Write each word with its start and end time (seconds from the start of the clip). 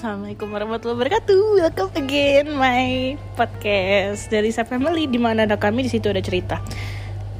Assalamualaikum 0.00 0.48
warahmatullahi 0.48 0.96
wabarakatuh. 0.96 1.40
Welcome 1.60 1.92
again 1.92 2.56
my 2.56 3.20
podcast 3.36 4.32
dari 4.32 4.48
Sa 4.48 4.64
Family 4.64 5.04
di 5.04 5.20
mana 5.20 5.44
ada 5.44 5.60
kami 5.60 5.84
di 5.84 5.92
situ 5.92 6.08
ada 6.08 6.24
cerita. 6.24 6.56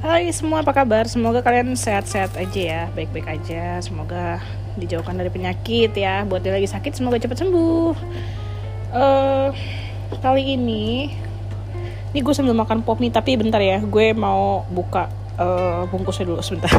Hai 0.05 0.29
semua 0.29 0.61
apa 0.61 0.69
kabar? 0.69 1.09
Semoga 1.09 1.41
kalian 1.41 1.73
sehat-sehat 1.73 2.37
aja 2.37 2.61
ya, 2.61 2.81
baik-baik 2.93 3.25
aja. 3.25 3.81
Semoga 3.81 4.45
dijauhkan 4.77 5.17
dari 5.17 5.33
penyakit 5.33 5.89
ya. 5.97 6.21
Buat 6.21 6.45
yang 6.45 6.61
lagi 6.61 6.69
sakit 6.69 6.93
semoga 6.93 7.17
cepat 7.17 7.41
sembuh. 7.41 7.97
Eh 8.93 9.49
kali 10.21 10.53
ini 10.53 11.17
ini 12.13 12.19
gue 12.21 12.33
sambil 12.37 12.53
makan 12.53 12.85
pop 12.85 13.01
mie 13.01 13.09
tapi 13.09 13.41
bentar 13.41 13.57
ya, 13.57 13.81
gue 13.81 14.13
mau 14.13 14.69
buka 14.69 15.09
eh, 15.41 15.89
bungkusnya 15.89 16.29
dulu 16.29 16.45
sebentar. 16.45 16.77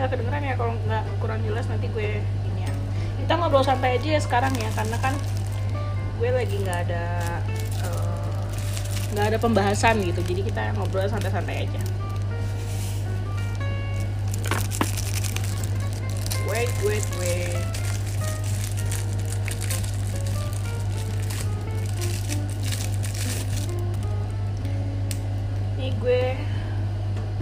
Gue 0.00 0.08
mungkin 0.08 0.16
ya 0.16 0.16
kedengeran 0.16 0.42
ya. 0.48 0.54
Kalau 0.56 0.72
nggak 0.88 1.04
kurang 1.20 1.40
jelas 1.44 1.68
nanti 1.68 1.86
gue 1.92 2.24
ini 2.24 2.60
ya. 2.64 2.72
Kita 3.20 3.32
ngobrol 3.36 3.60
santai 3.60 4.00
aja 4.00 4.08
ya 4.16 4.20
sekarang 4.24 4.56
ya 4.56 4.70
karena 4.72 4.96
kan 4.96 5.12
gue 6.16 6.30
lagi 6.32 6.56
nggak 6.56 6.78
ada 6.88 7.04
eh, 7.84 8.32
nggak 9.12 9.26
ada 9.28 9.36
pembahasan 9.36 10.00
gitu. 10.00 10.24
Jadi 10.24 10.48
kita 10.48 10.72
ngobrol 10.72 11.04
santai-santai 11.04 11.68
aja. 11.68 11.82
Wait 16.48 16.72
wait 16.80 17.06
wait. 17.20 17.60
Ini 25.76 25.92
gue 26.00 26.22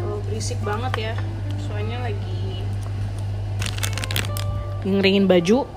oh, 0.03 0.19
berisik 0.27 0.59
banget 0.67 1.15
ya. 1.15 1.15
Soalnya 1.63 2.03
lagi 2.03 2.38
ngeringin 4.97 5.29
baju. 5.29 5.69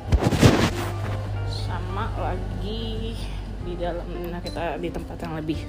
Sama 1.51 2.07
lagi 2.15 3.19
di 3.61 3.73
dalam 3.75 4.07
nah 4.31 4.39
kita 4.39 4.79
di 4.79 4.89
tempat 4.89 5.17
yang 5.19 5.33
lebih 5.35 5.59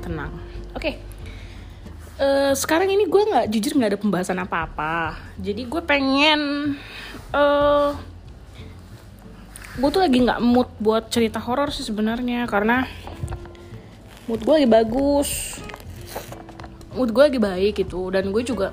tenang. 0.00 0.32
Oke. 0.72 1.02
Eh, 2.16 2.52
sekarang 2.56 2.88
ini 2.88 3.04
gue 3.04 3.22
nggak 3.28 3.46
jujur 3.52 3.76
nggak 3.76 3.90
ada 3.92 4.00
pembahasan 4.00 4.40
apa-apa. 4.40 5.18
Jadi 5.36 5.68
gue 5.68 5.82
pengen 5.84 6.72
eh 7.34 7.90
gue 9.76 9.90
tuh 9.92 10.00
lagi 10.00 10.24
nggak 10.24 10.40
mood 10.40 10.72
buat 10.80 11.12
cerita 11.12 11.36
horor 11.42 11.68
sih 11.68 11.84
sebenarnya. 11.84 12.48
Karena 12.48 12.88
mood 14.24 14.40
gue 14.40 14.54
lagi 14.62 14.70
bagus. 14.70 15.60
Mood 16.96 17.12
gue 17.12 17.24
lagi 17.28 17.40
baik 17.42 17.84
gitu. 17.84 18.08
Dan 18.08 18.32
gue 18.32 18.40
juga 18.40 18.72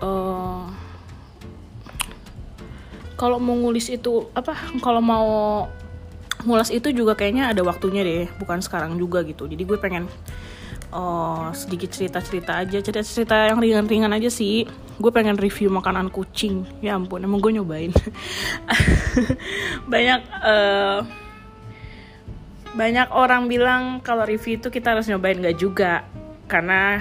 eh 0.00 0.85
kalau 3.16 3.40
mau 3.40 3.56
ngulis 3.56 3.88
itu 3.88 4.28
apa 4.36 4.52
kalau 4.84 5.00
mau 5.00 5.28
ngulas 6.44 6.68
itu 6.68 6.92
juga 6.92 7.16
kayaknya 7.16 7.50
ada 7.50 7.64
waktunya 7.64 8.04
deh 8.04 8.28
bukan 8.36 8.60
sekarang 8.60 9.00
juga 9.00 9.24
gitu. 9.24 9.48
Jadi 9.48 9.64
gue 9.64 9.78
pengen 9.80 10.04
eh, 10.92 11.46
sedikit 11.56 11.90
cerita-cerita 11.90 12.60
aja 12.60 12.78
cerita-cerita 12.78 13.50
yang 13.50 13.58
ringan-ringan 13.58 14.12
aja 14.12 14.28
sih. 14.28 14.68
Gue 15.00 15.10
pengen 15.10 15.40
review 15.40 15.72
makanan 15.72 16.12
kucing. 16.12 16.68
Ya 16.84 16.94
ampun 16.94 17.24
emang 17.24 17.40
gue 17.40 17.56
nyobain. 17.56 17.90
Banyak 19.92 20.20
eh, 20.44 21.00
banyak 22.76 23.08
orang 23.08 23.48
bilang 23.48 24.04
kalau 24.04 24.28
review 24.28 24.60
itu 24.60 24.68
kita 24.68 24.92
harus 24.92 25.08
nyobain 25.08 25.40
gak 25.40 25.56
juga. 25.56 26.04
Karena 26.44 27.00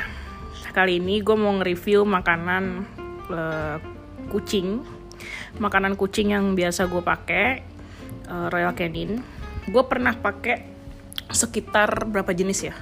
kali 0.72 1.04
ini 1.04 1.20
gue 1.20 1.36
mau 1.36 1.52
nge-review 1.60 2.08
makanan 2.08 2.88
eh, 3.28 3.78
kucing 4.32 4.95
makanan 5.58 5.96
kucing 5.96 6.36
yang 6.36 6.54
biasa 6.54 6.88
gue 6.92 7.04
pakai 7.04 7.48
eh, 8.28 8.48
Royal 8.52 8.76
Canin. 8.76 9.22
Gue 9.66 9.84
pernah 9.88 10.14
pakai 10.14 10.62
sekitar 11.32 12.06
berapa 12.06 12.32
jenis 12.36 12.60
ya? 12.70 12.76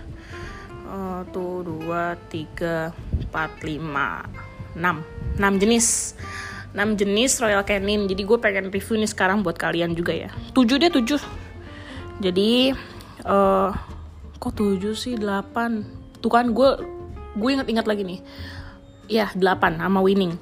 Eh, 0.90 1.22
tuh 1.32 1.64
dua 1.64 2.18
tiga 2.30 2.92
empat 3.18 3.62
lima 3.66 4.26
enam. 4.78 5.06
Enam 5.38 5.54
jenis. 5.58 6.18
6 6.74 6.98
jenis 6.98 7.38
Royal 7.38 7.62
Canin. 7.62 8.10
Jadi 8.10 8.26
gue 8.26 8.38
pengen 8.42 8.74
review 8.74 8.98
nih 8.98 9.06
sekarang 9.06 9.46
buat 9.46 9.54
kalian 9.62 9.94
juga 9.94 10.10
ya. 10.10 10.34
7 10.58 10.82
deh 10.82 10.90
7 10.90 11.22
jadi 12.18 12.74
eh 13.24 13.70
kok 14.42 14.54
7 14.58 14.82
sih? 14.98 15.14
8 15.14 16.18
tuh 16.18 16.32
kan 16.34 16.50
gue 16.50 16.70
gue 17.38 17.50
inget-inget 17.54 17.86
lagi 17.86 18.02
nih. 18.02 18.20
Ya 19.06 19.30
8 19.38 19.78
sama 19.78 20.02
winning. 20.02 20.34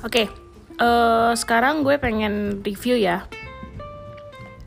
Oke 0.00 0.47
eh 0.78 1.32
sekarang 1.34 1.82
gue 1.82 1.98
pengen 1.98 2.62
review 2.62 2.94
ya. 2.94 3.26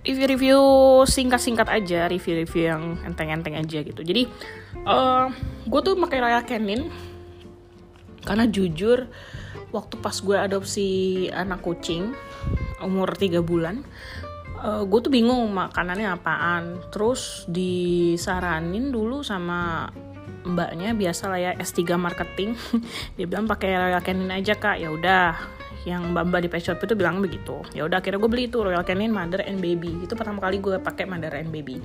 Review-review 0.01 0.59
singkat-singkat 1.05 1.69
aja 1.69 2.09
review-review 2.09 2.63
yang 2.67 2.83
enteng-enteng 3.05 3.55
aja 3.55 3.79
gitu. 3.85 4.01
Jadi 4.03 4.27
eh 4.81 5.25
gue 5.65 5.79
tuh 5.85 5.95
pakai 5.95 6.19
Royal 6.19 6.43
Canin 6.43 6.89
karena 8.21 8.45
jujur 8.45 9.09
waktu 9.71 9.95
pas 9.97 10.13
gue 10.13 10.37
adopsi 10.37 10.89
anak 11.31 11.63
kucing 11.63 12.13
umur 12.83 13.15
3 13.15 13.41
bulan 13.41 13.81
eh, 14.61 14.83
gue 14.83 14.99
tuh 15.01 15.13
bingung 15.13 15.47
makanannya 15.53 16.17
apaan. 16.17 16.63
Terus 16.89 17.45
disaranin 17.47 18.91
dulu 18.91 19.23
sama 19.23 19.89
mbaknya 20.41 20.97
biasa 20.97 21.29
lah 21.29 21.39
ya 21.39 21.51
S3 21.61 21.95
marketing. 21.95 22.57
Dia 23.15 23.25
bilang 23.29 23.45
pakai 23.45 23.77
Royal 23.77 24.01
Canin 24.01 24.33
aja 24.33 24.57
kak. 24.57 24.81
Ya 24.81 24.89
udah 24.89 25.37
yang 25.85 26.13
mbak 26.13 26.29
mbak 26.29 26.39
di 26.45 26.49
pet 26.49 26.61
shop 26.61 26.81
itu 26.83 26.93
bilang 26.93 27.21
begitu. 27.21 27.61
Ya 27.73 27.89
udah 27.89 27.99
akhirnya 27.99 28.21
gue 28.21 28.29
beli 28.29 28.45
itu 28.49 28.61
Royal 28.61 28.85
Canin 28.85 29.09
Mother 29.09 29.41
and 29.45 29.59
Baby. 29.59 29.97
Itu 30.05 30.13
pertama 30.13 30.37
kali 30.37 30.61
gue 30.61 30.77
pakai 30.77 31.09
Mother 31.09 31.33
and 31.33 31.49
Baby. 31.49 31.81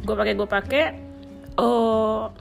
Gue 0.00 0.14
pakai 0.16 0.32
gue 0.32 0.48
pakai 0.48 0.84
oh 1.60 2.32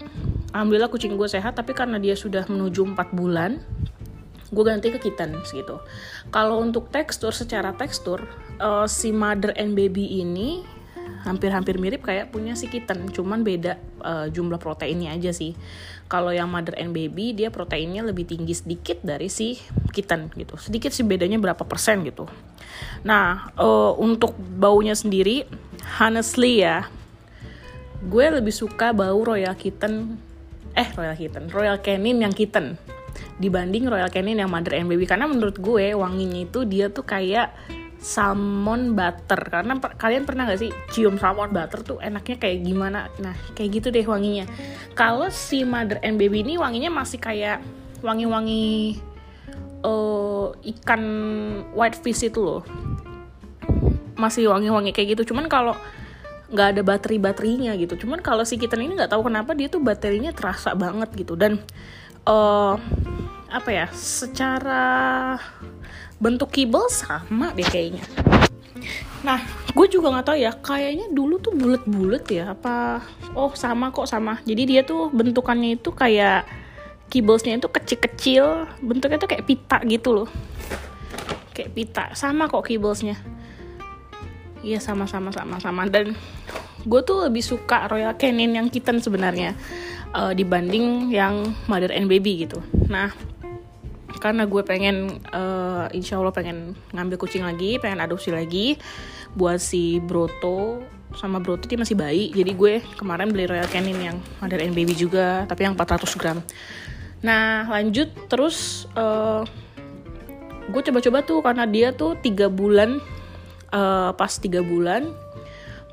alhamdulillah 0.56 0.92
kucing 0.92 1.16
gue 1.16 1.28
sehat 1.28 1.56
tapi 1.56 1.76
karena 1.76 2.00
dia 2.00 2.16
sudah 2.16 2.48
menuju 2.48 2.96
4 2.96 3.16
bulan 3.16 3.60
gue 4.56 4.64
ganti 4.64 4.88
ke 4.94 5.00
kitten 5.02 5.36
gitu 5.44 5.82
kalau 6.32 6.62
untuk 6.62 6.88
tekstur 6.94 7.36
secara 7.36 7.76
tekstur 7.76 8.24
eh, 8.60 8.88
si 8.88 9.12
Mother 9.12 9.56
and 9.60 9.76
Baby 9.76 10.24
ini 10.24 10.64
hampir-hampir 11.26 11.82
mirip 11.82 12.06
kayak 12.06 12.30
punya 12.30 12.54
si 12.54 12.70
kitten 12.70 13.10
cuman 13.10 13.42
beda 13.42 13.76
eh, 14.06 14.28
jumlah 14.32 14.62
proteinnya 14.62 15.12
aja 15.12 15.34
sih 15.34 15.58
kalau 16.06 16.30
yang 16.30 16.48
mother 16.50 16.78
and 16.78 16.94
baby 16.94 17.34
dia 17.34 17.50
proteinnya 17.50 18.06
lebih 18.06 18.30
tinggi 18.30 18.54
sedikit 18.54 19.02
dari 19.02 19.30
si 19.30 19.58
kitten 19.90 20.30
gitu. 20.38 20.58
Sedikit 20.62 20.94
sih 20.94 21.02
bedanya 21.02 21.42
berapa 21.42 21.66
persen 21.66 22.06
gitu. 22.06 22.30
Nah 23.06 23.50
eh, 23.58 23.94
untuk 23.98 24.38
baunya 24.38 24.94
sendiri 24.94 25.46
honestly 25.98 26.62
ya 26.62 26.86
gue 28.06 28.26
lebih 28.30 28.54
suka 28.54 28.94
bau 28.94 29.18
Royal 29.26 29.58
Kitten 29.58 30.22
eh 30.78 30.90
Royal 30.94 31.18
Kitten 31.18 31.50
Royal 31.50 31.82
Canin 31.82 32.22
yang 32.22 32.36
kitten 32.36 32.78
dibanding 33.42 33.88
Royal 33.88 34.12
Canin 34.12 34.40
yang 34.40 34.52
mother 34.52 34.76
and 34.76 34.88
baby. 34.88 35.08
Karena 35.08 35.28
menurut 35.28 35.58
gue 35.60 35.96
wanginya 35.96 36.46
itu 36.46 36.64
dia 36.68 36.92
tuh 36.92 37.04
kayak 37.04 37.52
salmon 38.06 38.94
butter. 38.94 39.42
Karena 39.50 39.74
per- 39.82 39.98
kalian 39.98 40.30
pernah 40.30 40.46
gak 40.46 40.62
sih 40.62 40.70
cium 40.94 41.18
salmon 41.18 41.50
butter 41.50 41.82
tuh 41.82 41.98
enaknya 41.98 42.38
kayak 42.38 42.62
gimana? 42.62 43.10
Nah 43.18 43.34
kayak 43.58 43.82
gitu 43.82 43.88
deh 43.90 44.06
wanginya. 44.06 44.46
Kalau 44.94 45.34
si 45.34 45.66
mother 45.66 45.98
and 46.06 46.22
baby 46.22 46.46
ini 46.46 46.62
wanginya 46.62 46.94
masih 46.94 47.18
kayak 47.18 47.66
wangi-wangi 48.06 49.02
eh, 49.82 50.48
ikan 50.78 51.04
white 51.74 51.98
fish 52.06 52.30
itu 52.30 52.46
loh. 52.46 52.62
Masih 54.14 54.54
wangi-wangi 54.54 54.94
kayak 54.94 55.18
gitu. 55.18 55.34
Cuman 55.34 55.50
kalau 55.50 55.74
nggak 56.54 56.78
ada 56.78 56.82
bateri 56.86 57.18
baterinya 57.18 57.74
gitu. 57.74 57.98
Cuman 58.06 58.22
kalau 58.22 58.46
si 58.46 58.62
kitten 58.62 58.86
ini 58.86 58.94
nggak 58.94 59.18
tahu 59.18 59.26
kenapa 59.26 59.58
dia 59.58 59.66
tuh 59.66 59.82
baterinya 59.82 60.30
terasa 60.30 60.78
banget 60.78 61.10
gitu. 61.18 61.34
Dan 61.34 61.58
eh 62.30 62.76
apa 63.50 63.70
ya 63.72 63.88
secara 63.94 64.84
bentuk 66.20 66.52
kibel 66.52 66.88
sama 66.88 67.52
deh 67.54 67.68
kayaknya. 67.68 68.04
Nah 69.26 69.42
gue 69.76 69.88
juga 69.92 70.14
nggak 70.14 70.26
tahu 70.32 70.38
ya 70.38 70.52
kayaknya 70.56 71.12
dulu 71.12 71.42
tuh 71.42 71.52
bulet-bulet 71.58 72.24
ya 72.30 72.54
apa 72.56 73.04
oh 73.34 73.52
sama 73.58 73.92
kok 73.92 74.08
sama. 74.08 74.40
Jadi 74.48 74.64
dia 74.64 74.82
tuh 74.86 75.12
bentukannya 75.12 75.76
itu 75.82 75.92
kayak 75.92 76.46
kibblesnya 77.10 77.58
itu 77.58 77.70
kecil-kecil 77.70 78.70
bentuknya 78.82 79.18
tuh 79.20 79.30
kayak 79.30 79.46
pita 79.46 79.78
gitu 79.84 80.24
loh. 80.24 80.30
Kayak 81.52 81.72
pita 81.74 82.04
sama 82.14 82.48
kok 82.48 82.64
kibblesnya. 82.64 83.18
Iya 84.66 84.82
sama-sama 84.82 85.30
sama-sama 85.30 85.86
dan 85.86 86.18
gue 86.86 87.02
tuh 87.06 87.30
lebih 87.30 87.42
suka 87.46 87.86
Royal 87.86 88.18
Canin 88.18 88.54
yang 88.58 88.70
kitten 88.70 88.98
sebenarnya 88.98 89.54
eh, 90.14 90.34
dibanding 90.34 91.14
yang 91.14 91.54
Mother 91.70 91.94
and 91.94 92.10
Baby 92.10 92.46
gitu. 92.46 92.62
Nah 92.90 93.14
karena 94.20 94.48
gue 94.48 94.62
pengen 94.64 95.22
eh, 95.32 95.86
insya 95.96 96.18
Allah 96.20 96.34
pengen 96.34 96.74
ngambil 96.96 97.18
kucing 97.20 97.44
lagi, 97.44 97.78
pengen 97.78 98.02
adopsi 98.02 98.32
lagi 98.32 98.80
buat 99.36 99.60
si 99.60 100.00
Broto. 100.00 100.84
Sama 101.16 101.40
Broto 101.40 101.70
dia 101.70 101.80
masih 101.80 101.96
bayi 101.96 102.34
jadi 102.36 102.52
gue 102.52 102.74
kemarin 103.00 103.32
beli 103.32 103.48
Royal 103.48 103.70
Canin 103.72 103.96
yang 104.02 104.18
Mother 104.44 104.60
and 104.60 104.76
Baby 104.76 104.98
juga 104.98 105.48
tapi 105.48 105.64
yang 105.64 105.78
400 105.78 106.20
gram. 106.20 106.40
nah 107.24 107.66
lanjut 107.72 108.12
terus 108.30 108.86
uh, 108.94 109.42
gue 110.70 110.82
coba-coba 110.92 111.24
tuh 111.26 111.40
karena 111.42 111.66
dia 111.66 111.90
tuh 111.96 112.20
tiga 112.20 112.52
bulan 112.52 113.02
uh, 113.72 114.12
pas 114.14 114.30
tiga 114.38 114.62
bulan 114.62 115.10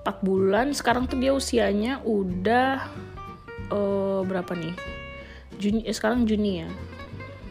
empat 0.02 0.18
bulan 0.26 0.74
sekarang 0.74 1.06
tuh 1.06 1.22
dia 1.22 1.30
usianya 1.30 2.02
udah 2.02 2.90
uh, 3.70 4.20
berapa 4.26 4.50
nih? 4.58 4.74
Juni 5.62 5.86
eh, 5.86 5.94
sekarang 5.94 6.26
Juni 6.26 6.66
ya 6.66 6.68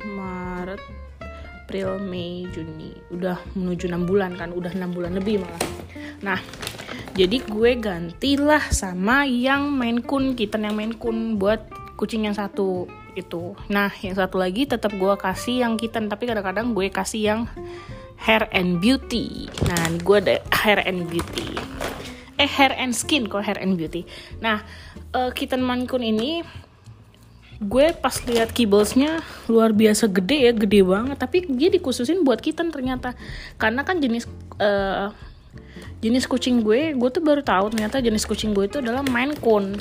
Maret 0.05 0.81
April 1.71 2.03
Mei 2.03 2.49
Juni. 2.51 2.91
Udah 3.15 3.39
menuju 3.55 3.87
enam 3.87 4.03
bulan 4.03 4.35
kan 4.35 4.51
udah 4.51 4.75
enam 4.75 4.91
bulan 4.91 5.15
lebih 5.15 5.39
malah. 5.39 5.63
Nah 6.19 6.39
jadi 7.15 7.39
gue 7.43 7.71
gantilah 7.79 8.71
sama 8.71 9.23
yang 9.23 9.71
main 9.71 10.03
kun 10.03 10.35
kitten 10.35 10.67
yang 10.67 10.75
main 10.75 10.91
kun 10.91 11.39
buat 11.39 11.63
kucing 11.95 12.27
yang 12.27 12.35
satu 12.35 12.91
itu. 13.15 13.55
Nah 13.71 13.87
yang 14.03 14.19
satu 14.19 14.35
lagi 14.35 14.67
tetap 14.67 14.91
gue 14.95 15.13
kasih 15.15 15.63
yang 15.63 15.79
kitten 15.79 16.11
tapi 16.11 16.27
kadang-kadang 16.27 16.75
gue 16.75 16.91
kasih 16.91 17.21
yang 17.23 17.41
hair 18.19 18.51
and 18.51 18.83
beauty. 18.83 19.47
Nah 19.67 19.95
gue 19.95 20.17
ada 20.19 20.35
hair 20.51 20.83
and 20.83 21.07
beauty. 21.07 21.55
Eh 22.35 22.51
hair 22.51 22.75
and 22.75 22.91
skin 22.91 23.31
kok 23.31 23.47
hair 23.47 23.59
and 23.59 23.79
beauty. 23.79 24.03
Nah 24.43 24.59
uh, 25.15 25.31
kitten 25.31 25.63
mancun 25.63 26.03
ini 26.03 26.43
gue 27.61 27.93
pas 27.93 28.15
lihat 28.25 28.49
keyboardsnya 28.49 29.21
luar 29.45 29.69
biasa 29.69 30.09
gede 30.09 30.49
ya 30.49 30.53
gede 30.53 30.81
banget. 30.81 31.17
Tapi 31.21 31.45
dia 31.53 31.69
dikhususin 31.69 32.25
buat 32.25 32.41
kitten 32.41 32.73
ternyata. 32.73 33.13
Karena 33.61 33.85
kan 33.85 34.01
jenis 34.01 34.25
uh, 34.57 35.13
jenis 36.01 36.25
kucing 36.25 36.65
gue 36.65 36.97
gue 36.97 37.09
tuh 37.13 37.21
baru 37.21 37.45
tahu 37.45 37.77
ternyata 37.77 38.01
jenis 38.01 38.25
kucing 38.25 38.57
gue 38.57 38.65
itu 38.65 38.81
adalah 38.81 39.05
Maine 39.05 39.37
Coon 39.37 39.77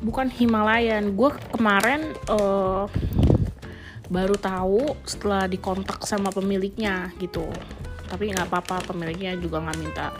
bukan 0.00 0.32
Himalayan. 0.32 1.12
Gue 1.12 1.30
kemarin 1.52 2.16
uh, 2.32 2.88
baru 4.08 4.36
tahu 4.40 4.96
setelah 5.04 5.44
dikontak 5.44 6.00
sama 6.08 6.32
pemiliknya 6.32 7.12
gitu. 7.20 7.44
Tapi 8.08 8.32
nggak 8.32 8.48
apa-apa 8.48 8.92
pemiliknya 8.92 9.36
juga 9.36 9.60
nggak 9.60 9.78
minta 9.78 10.12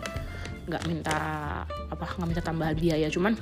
nggak 0.67 0.83
minta 0.87 1.17
apa 1.67 2.05
nggak 2.19 2.29
minta 2.29 2.43
tambahan 2.43 2.77
biaya. 2.79 3.09
Cuman 3.11 3.35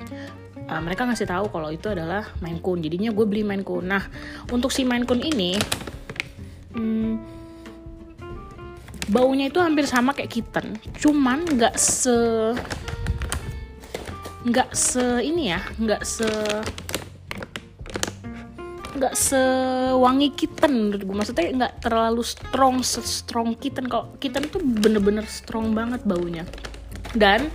uh, 0.71 0.81
mereka 0.81 1.05
ngasih 1.07 1.27
tahu 1.27 1.51
kalau 1.51 1.69
itu 1.75 1.91
adalah 1.91 2.31
Maine 2.39 2.63
Coon 2.63 2.79
jadinya 2.81 3.11
gue 3.11 3.27
beli 3.27 3.43
Maine 3.43 3.67
Coon 3.67 3.91
nah 3.91 4.03
untuk 4.55 4.71
si 4.71 4.87
Maine 4.87 5.05
Coon 5.05 5.23
ini 5.23 5.59
hmm, 6.79 7.13
baunya 9.11 9.51
itu 9.51 9.59
hampir 9.59 9.85
sama 9.91 10.15
kayak 10.15 10.31
kitten. 10.31 10.79
Cuman 10.97 11.43
nggak 11.45 11.75
se 11.75 12.55
nggak 14.41 14.73
se 14.73 15.21
ini 15.21 15.53
ya 15.53 15.61
nggak 15.77 16.01
se 16.01 16.25
nggak 18.91 19.17
sewangi 19.17 20.29
kitten 20.33 20.73
menurut 20.89 21.03
gue 21.05 21.17
maksudnya 21.17 21.45
nggak 21.57 21.75
terlalu 21.85 22.23
strong 22.25 22.81
strong 22.85 23.59
kitten. 23.59 23.91
Kalau 23.91 24.15
kitten 24.23 24.49
tuh 24.49 24.63
bener-bener 24.63 25.27
strong 25.29 25.77
banget 25.77 26.01
baunya 26.07 26.47
dan 27.17 27.51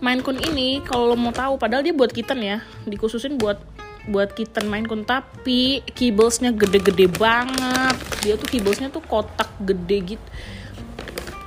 Maine 0.00 0.24
Coon 0.24 0.40
ini 0.40 0.80
kalau 0.80 1.12
lo 1.12 1.16
mau 1.16 1.34
tahu 1.34 1.60
padahal 1.60 1.84
dia 1.84 1.92
buat 1.92 2.08
kitten 2.08 2.40
ya. 2.40 2.64
Dikhususin 2.88 3.36
buat 3.36 3.60
buat 4.08 4.32
kitten 4.32 4.66
Maine 4.66 4.88
Coon 4.88 5.04
tapi 5.04 5.84
kibblesnya 5.84 6.56
gede-gede 6.56 7.10
banget. 7.20 7.96
Dia 8.24 8.40
tuh 8.40 8.48
kibblesnya 8.48 8.88
tuh 8.88 9.04
kotak 9.04 9.52
gede 9.60 10.16
gitu 10.16 10.26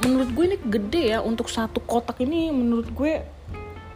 menurut 0.03 0.29
gue 0.35 0.43
ini 0.53 0.57
gede 0.59 1.03
ya. 1.15 1.19
Untuk 1.23 1.47
satu 1.47 1.79
kotak 1.79 2.19
ini 2.21 2.51
menurut 2.51 2.91
gue 2.91 3.23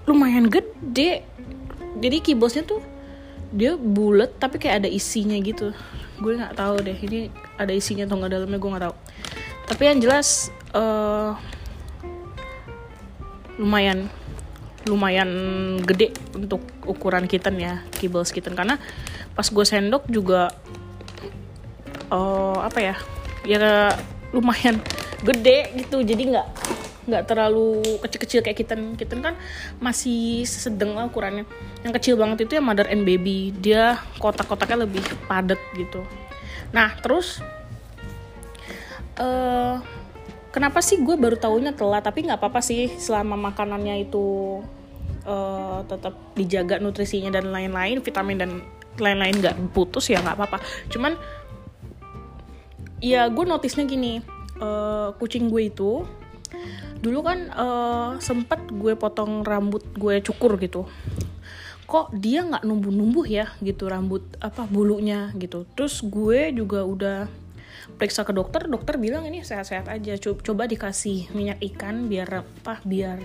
lumayan 0.08 0.48
gede. 0.48 1.28
Jadi 2.00 2.18
kibblesnya 2.24 2.64
tuh 2.64 2.80
dia 3.52 3.75
bulat 3.80 4.36
tapi 4.40 4.58
kayak 4.58 4.84
ada 4.84 4.90
isinya 4.90 5.36
gitu. 5.38 5.75
Gue 6.18 6.40
nggak 6.40 6.58
tahu 6.58 6.81
deh 6.81 6.98
ini 6.98 7.30
ada 7.60 7.72
isinya 7.75 8.08
atau 8.08 8.18
nggak 8.18 8.31
dalamnya 8.34 8.58
gue 8.58 8.72
nggak 8.72 8.86
tahu. 8.90 8.96
Tapi 9.68 9.81
yang 9.84 10.00
jelas 10.00 10.50
uh, 10.72 11.36
lumayan 13.57 14.09
lumayan 14.88 15.30
gede 15.83 16.15
untuk 16.31 16.63
ukuran 16.88 17.27
kitten 17.27 17.59
ya 17.59 17.83
kibbles 18.00 18.31
kitten. 18.31 18.56
Karena 18.56 18.80
pas 19.36 19.45
gue 19.45 19.65
sendok 19.68 20.07
juga 20.07 20.56
uh, 22.09 22.63
apa 22.63 22.80
ya 22.80 22.95
ya 23.44 23.92
lumayan 24.31 24.80
gede 25.21 25.75
gitu. 25.83 26.01
Jadi 26.01 26.31
nggak 26.31 26.48
nggak 27.07 27.24
terlalu 27.24 27.83
kecil-kecil 28.00 28.39
kayak 28.44 28.57
kitten. 28.63 28.95
Kitten 28.95 29.19
kan 29.19 29.36
masih 29.83 30.48
sedang 30.48 30.95
lah 30.95 31.12
ukurannya. 31.12 31.44
Yang 31.83 31.94
kecil 32.00 32.15
banget 32.15 32.48
itu 32.48 32.56
ya 32.57 32.63
mother 32.63 32.88
and 32.88 33.04
baby. 33.04 33.51
Dia 33.59 34.00
kotak-kotaknya 34.24 34.88
lebih 34.88 35.04
padat 35.27 35.59
gitu. 35.75 36.04
Nah 36.71 36.95
terus 37.04 37.44
uh, 39.19 39.83
kenapa 40.57 40.81
sih 40.81 40.98
gue 40.98 41.13
baru 41.13 41.38
tahunya 41.38 41.77
telat? 41.77 42.01
Tapi 42.01 42.25
nggak 42.25 42.42
apa-apa 42.42 42.65
sih 42.65 42.89
selama 42.98 43.38
makanannya 43.38 44.09
itu 44.09 44.57
uh, 45.30 45.86
tetap 45.86 46.18
dijaga 46.33 46.81
nutrisinya 46.81 47.30
dan 47.30 47.54
lain-lain 47.54 48.01
vitamin 48.01 48.42
dan 48.42 48.51
lain-lain 48.98 49.38
nggak 49.38 49.54
putus 49.77 50.09
ya 50.09 50.18
nggak 50.18 50.33
apa-apa. 50.33 50.57
Cuman 50.89 51.13
ya 52.98 53.30
gue 53.30 53.45
notisnya 53.45 53.86
gini 53.86 54.25
uh, 54.57 55.13
kucing 55.21 55.54
gue 55.54 55.69
itu 55.69 56.01
dulu 56.98 57.21
kan 57.21 57.54
uh, 57.54 58.09
sempet 58.18 58.57
gue 58.74 58.98
potong 58.98 59.45
rambut 59.45 59.86
gue 59.94 60.25
cukur 60.25 60.57
gitu. 60.57 60.89
Kok 61.86 62.18
dia 62.18 62.42
nggak 62.42 62.65
numbuh-numbuh 62.65 63.30
ya 63.30 63.54
gitu 63.62 63.86
rambut 63.86 64.25
apa 64.42 64.65
bulunya 64.65 65.30
gitu. 65.38 65.69
Terus 65.77 66.01
gue 66.01 66.50
juga 66.50 66.81
udah 66.81 67.30
periksa 67.95 68.28
ke 68.28 68.36
dokter 68.36 68.68
dokter 68.68 69.00
bilang 69.00 69.24
ini 69.24 69.42
sehat-sehat 69.42 69.88
aja. 69.88 70.19
Coba 70.19 70.68
dikasih 70.68 71.31
minyak 71.31 71.63
ikan 71.74 72.12
biar 72.12 72.44
apa 72.44 72.84
biar 72.84 73.24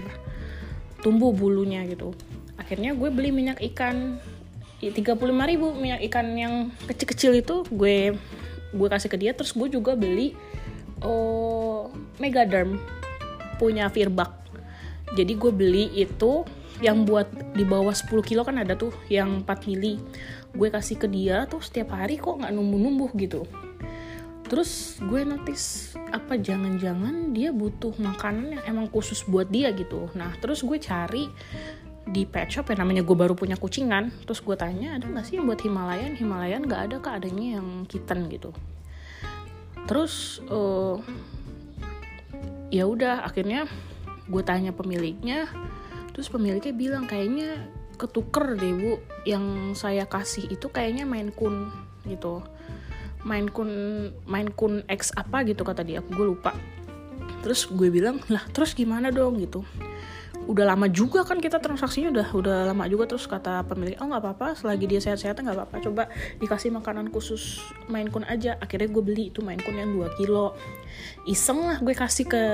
tumbuh 1.03 1.35
bulunya 1.35 1.82
gitu. 1.91 2.14
Akhirnya 2.55 2.94
gue 2.94 3.11
beli 3.11 3.35
minyak 3.35 3.59
ikan. 3.75 4.23
35 4.82 5.14
ribu 5.23 5.79
minyak 5.79 6.03
ikan 6.11 6.35
yang 6.35 6.55
kecil-kecil 6.91 7.38
itu 7.38 7.62
gue 7.70 8.19
gue 8.75 8.88
kasih 8.91 9.11
ke 9.11 9.19
dia. 9.19 9.31
Terus 9.35 9.55
gue 9.55 9.70
juga 9.70 9.94
beli 9.94 10.35
oh 11.03 11.91
Megaderm 12.19 12.82
punya 13.62 13.87
Firbak 13.91 14.43
jadi 15.12 15.32
gue 15.37 15.53
beli 15.53 15.93
itu 15.93 16.44
yang 16.81 17.05
buat 17.05 17.29
di 17.53 17.63
bawah 17.63 17.93
10 17.93 18.08
kilo 18.25 18.43
kan 18.43 18.58
ada 18.58 18.75
tuh 18.75 18.91
yang 19.13 19.44
4 19.44 19.69
mili. 19.69 20.01
Gue 20.56 20.72
kasih 20.72 20.96
ke 20.98 21.06
dia 21.08 21.44
tuh 21.46 21.60
setiap 21.60 21.96
hari 21.96 22.17
kok 22.17 22.41
nggak 22.41 22.53
numbuh-numbuh 22.53 23.13
gitu 23.17 23.44
terus 24.46 25.01
gue 25.01 25.22
notice 25.25 25.96
apa 26.13 26.37
jangan-jangan 26.37 27.32
dia 27.32 27.55
butuh 27.55 27.96
makanan 27.96 28.58
yang 28.58 28.65
emang 28.69 28.87
khusus 28.93 29.25
buat 29.25 29.49
dia 29.49 29.72
gitu. 29.72 30.13
Nah 30.13 30.34
terus 30.39 30.61
gue 30.61 30.77
cari 30.77 31.31
di 32.03 32.27
pet 32.27 32.51
shop 32.51 32.75
yang 32.75 32.82
namanya 32.82 33.06
gue 33.06 33.17
baru 33.17 33.32
punya 33.32 33.56
kucingan. 33.56 34.11
Terus 34.27 34.43
gue 34.43 34.56
tanya 34.58 34.99
ada 34.99 35.06
nggak 35.06 35.25
sih 35.25 35.39
yang 35.39 35.46
buat 35.46 35.63
Himalayan? 35.63 36.13
Himalayan 36.19 36.67
nggak 36.67 36.82
ada 36.91 36.96
kak 36.99 37.15
adanya 37.22 37.63
yang 37.63 37.87
kitten 37.87 38.27
gitu. 38.29 38.51
Terus 39.87 40.43
uh, 40.51 40.99
ya 42.69 42.84
udah 42.87 43.25
akhirnya 43.25 43.70
gue 44.29 44.43
tanya 44.43 44.75
pemiliknya. 44.75 45.49
Terus 46.13 46.29
pemiliknya 46.29 46.75
bilang 46.77 47.05
kayaknya 47.08 47.63
ketuker 47.96 48.58
deh 48.58 48.75
bu. 48.75 48.93
Yang 49.25 49.79
saya 49.79 50.05
kasih 50.05 50.51
itu 50.51 50.69
kayaknya 50.69 51.06
main 51.06 51.31
kun 51.31 51.70
gitu 52.03 52.43
main 53.22 53.46
kun 53.46 53.70
main 54.26 54.50
kun 54.50 54.82
X 54.91 55.14
apa 55.14 55.46
gitu 55.46 55.62
kata 55.62 55.82
dia. 55.86 56.02
Gue 56.02 56.34
lupa. 56.34 56.55
Terus 57.43 57.67
gue 57.67 57.91
bilang 57.91 58.22
lah 58.31 58.43
terus 58.50 58.74
gimana 58.74 59.10
dong? 59.10 59.38
gitu. 59.43 59.67
Udah 60.43 60.74
lama 60.74 60.91
juga 60.91 61.22
kan 61.22 61.38
kita 61.38 61.62
transaksinya 61.62 62.10
udah 62.10 62.29
udah 62.34 62.58
lama 62.70 62.84
juga. 62.91 63.06
Terus 63.14 63.31
kata 63.31 63.62
pemilik 63.67 63.94
oh 64.02 64.10
nggak 64.10 64.22
apa-apa 64.22 64.46
selagi 64.58 64.91
dia 64.91 64.98
sehat-sehat 65.02 65.38
nggak 65.38 65.55
apa-apa. 65.55 65.76
Coba 65.82 66.02
dikasih 66.43 66.74
makanan 66.74 67.10
khusus 67.14 67.62
main 67.86 68.10
kun 68.10 68.26
aja. 68.26 68.58
Akhirnya 68.58 68.91
gue 68.91 69.02
beli 69.02 69.24
itu 69.31 69.43
main 69.43 69.58
kun 69.62 69.79
yang 69.79 69.94
2 69.94 70.19
kilo. 70.19 70.58
Iseng 71.26 71.62
lah 71.62 71.79
gue 71.79 71.94
kasih 71.94 72.26
ke 72.26 72.44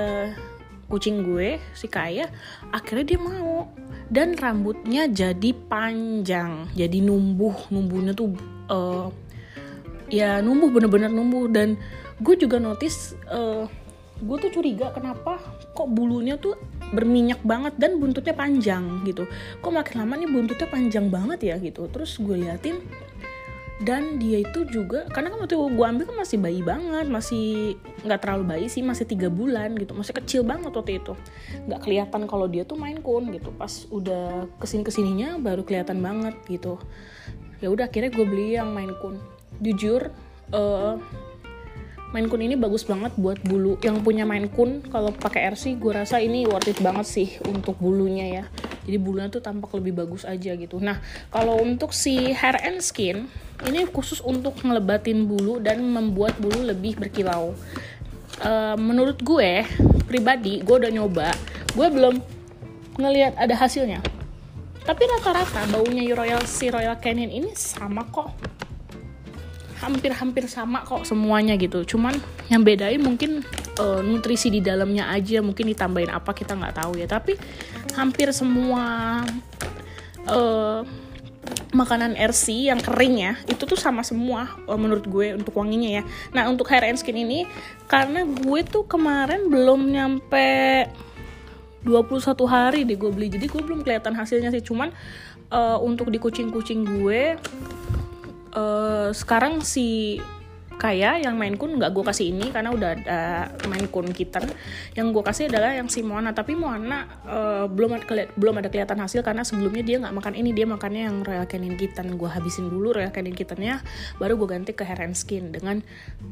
kucing 0.89 1.21
gue 1.21 1.61
si 1.73 1.89
kaya. 1.89 2.29
Akhirnya 2.69 3.15
dia 3.15 3.19
mau. 3.21 3.69
Dan 4.09 4.33
rambutnya 4.33 5.05
jadi 5.05 5.53
panjang 5.53 6.69
jadi 6.73 6.97
numbuh. 7.01 7.69
Numbuhnya 7.69 8.17
tuh 8.17 8.33
uh, 8.69 9.13
ya 10.09 10.43
numbuh 10.43 10.69
bener-bener 10.73 11.09
numbuh. 11.09 11.47
Dan 11.49 11.79
gue 12.19 12.35
juga 12.35 12.59
notice 12.59 13.15
uh, 13.31 13.65
gue 14.19 14.37
tuh 14.43 14.51
curiga 14.51 14.91
kenapa 14.91 15.39
kok 15.71 15.87
bulunya 15.87 16.35
tuh 16.35 16.59
berminyak 16.91 17.39
banget 17.45 17.79
dan 17.79 18.01
buntutnya 18.01 18.35
panjang 18.35 19.05
gitu. 19.07 19.23
Kok 19.63 19.71
makin 19.71 19.95
lama 20.03 20.13
nih 20.19 20.29
buntutnya 20.29 20.67
panjang 20.67 21.07
banget 21.07 21.39
ya 21.53 21.55
gitu. 21.61 21.87
Terus 21.87 22.19
gue 22.19 22.35
liatin 22.35 22.81
dan 23.79 24.19
dia 24.19 24.43
itu 24.43 24.67
juga 24.67 25.07
karena 25.07 25.31
kan 25.31 25.39
waktu 25.39 25.55
gue 25.55 25.85
ambil 25.87 26.03
kan 26.03 26.17
masih 26.19 26.35
bayi 26.35 26.59
banget 26.59 27.07
masih 27.07 27.79
nggak 28.03 28.19
terlalu 28.19 28.43
bayi 28.43 28.67
sih 28.67 28.83
masih 28.83 29.07
tiga 29.07 29.31
bulan 29.31 29.79
gitu. 29.79 29.95
Masih 29.95 30.11
kecil 30.11 30.41
banget 30.43 30.75
waktu 30.75 30.99
itu. 30.99 31.15
Nggak 31.63 31.87
kelihatan 31.87 32.27
kalau 32.27 32.51
dia 32.51 32.67
tuh 32.67 32.75
main 32.75 32.99
kun 32.99 33.31
gitu. 33.31 33.55
Pas 33.55 33.87
udah 33.87 34.51
ke 34.59 34.65
sini 34.67 34.83
ke 34.83 34.91
sininya 34.91 35.39
baru 35.39 35.63
kelihatan 35.63 36.03
banget 36.03 36.35
gitu. 36.51 36.75
Ya 37.63 37.71
udah 37.71 37.87
akhirnya 37.87 38.11
gue 38.11 38.25
beli 38.27 38.59
yang 38.59 38.75
main 38.75 38.91
kun 38.99 39.15
jujur 39.59 40.11
uh, 40.55 40.95
Maine 42.09 42.25
Coon 42.25 42.41
ini 42.41 42.57
bagus 42.57 42.89
banget 42.89 43.13
buat 43.21 43.37
bulu. 43.45 43.77
Yang 43.85 44.01
punya 44.01 44.25
Maine 44.25 44.49
Coon 44.49 44.81
kalau 44.89 45.13
pakai 45.13 45.45
RC 45.53 45.77
gue 45.77 45.93
rasa 45.93 46.17
ini 46.17 46.49
worth 46.49 46.65
it 46.65 46.81
banget 46.81 47.05
sih 47.05 47.29
untuk 47.45 47.77
bulunya 47.77 48.41
ya. 48.41 48.43
Jadi 48.89 48.97
bulunya 48.97 49.29
tuh 49.29 49.45
tampak 49.45 49.69
lebih 49.77 49.93
bagus 50.01 50.25
aja 50.25 50.57
gitu. 50.57 50.81
Nah 50.81 50.97
kalau 51.29 51.61
untuk 51.61 51.93
si 51.93 52.33
hair 52.33 52.57
and 52.65 52.81
skin 52.81 53.29
ini 53.69 53.85
khusus 53.85 54.25
untuk 54.25 54.57
ngelebatin 54.65 55.29
bulu 55.29 55.61
dan 55.61 55.85
membuat 55.85 56.33
bulu 56.41 56.65
lebih 56.65 56.97
berkilau. 56.97 57.53
Uh, 58.41 58.73
menurut 58.81 59.21
gue 59.21 59.61
pribadi 60.09 60.65
gue 60.65 60.75
udah 60.81 60.89
nyoba. 60.89 61.29
Gue 61.77 61.93
belum 61.93 62.17
ngelihat 62.97 63.37
ada 63.37 63.53
hasilnya. 63.53 64.01
Tapi 64.81 65.05
rata-rata 65.05 65.69
baunya 65.69 66.09
Royal 66.17 66.41
si 66.49 66.73
Royal 66.73 66.97
Canin 66.97 67.29
ini 67.29 67.53
sama 67.53 68.09
kok 68.09 68.33
hampir-hampir 69.79 70.45
sama 70.51 70.83
kok 70.83 71.07
semuanya 71.07 71.55
gitu. 71.55 71.83
Cuman 71.87 72.15
yang 72.51 72.63
bedain 72.63 72.99
mungkin 72.99 73.43
uh, 73.79 74.03
nutrisi 74.03 74.51
di 74.51 74.59
dalamnya 74.59 75.07
aja 75.11 75.39
mungkin 75.39 75.71
ditambahin 75.71 76.11
apa 76.11 76.35
kita 76.35 76.55
nggak 76.55 76.75
tahu 76.83 76.99
ya. 76.99 77.07
Tapi 77.07 77.39
hampir 77.95 78.31
semua 78.35 79.23
uh, 80.27 80.83
makanan 81.69 82.17
RC 82.17 82.69
yang 82.73 82.81
kering 82.81 83.15
ya 83.21 83.33
itu 83.45 83.61
tuh 83.63 83.77
sama 83.77 84.01
semua 84.01 84.57
uh, 84.65 84.75
menurut 84.75 85.05
gue 85.07 85.37
untuk 85.37 85.55
wanginya 85.55 86.01
ya. 86.01 86.03
Nah 86.35 86.51
untuk 86.51 86.67
hair 86.69 86.89
and 86.89 86.99
skin 86.99 87.15
ini 87.15 87.47
karena 87.87 88.27
gue 88.27 88.59
tuh 88.67 88.83
kemarin 88.83 89.47
belum 89.47 89.95
nyampe 89.95 90.89
21 91.87 92.35
hari 92.49 92.83
deh 92.83 92.99
gue 92.99 93.11
beli. 93.15 93.31
Jadi 93.31 93.47
gue 93.47 93.61
belum 93.63 93.87
kelihatan 93.87 94.11
hasilnya 94.11 94.51
sih. 94.51 94.59
Cuman 94.59 94.91
uh, 95.53 95.79
untuk 95.79 96.11
di 96.11 96.19
kucing-kucing 96.19 96.83
gue 96.83 97.39
uh, 98.53 99.09
sekarang 99.11 99.61
si 99.61 100.19
kayak 100.79 101.27
yang 101.27 101.35
main 101.35 101.59
kun 101.59 101.75
nggak 101.75 101.91
gue 101.91 102.03
kasih 102.07 102.31
ini 102.31 102.55
karena 102.55 102.71
udah 102.71 102.89
ada 102.95 103.19
main 103.67 103.83
kun 103.91 104.07
kitten 104.15 104.47
yang 104.95 105.11
gue 105.11 105.19
kasih 105.19 105.51
adalah 105.51 105.75
yang 105.75 105.91
si 105.91 105.99
Moana. 105.99 106.31
Tapi 106.31 106.55
Moana 106.55 107.03
uh, 107.27 107.65
belum 107.67 107.99
ada 107.99 108.31
belum 108.39 108.63
ada 108.63 108.71
kelihatan 108.71 108.95
hasil 109.03 109.19
karena 109.19 109.43
sebelumnya 109.43 109.83
dia 109.83 109.99
nggak 109.99 110.15
makan 110.15 110.33
ini. 110.39 110.55
Dia 110.55 110.65
makannya 110.65 111.11
yang 111.11 111.17
Royal 111.27 111.45
Canin 111.51 111.75
kitten 111.75 112.15
gue 112.15 112.29
habisin 112.31 112.71
dulu 112.71 112.95
Royal 112.95 113.11
Canin 113.11 113.35
kittennya 113.35 113.83
baru 114.17 114.39
gue 114.39 114.47
ganti 114.47 114.71
ke 114.71 114.87
and 114.87 115.19
skin 115.19 115.51
dengan 115.51 115.83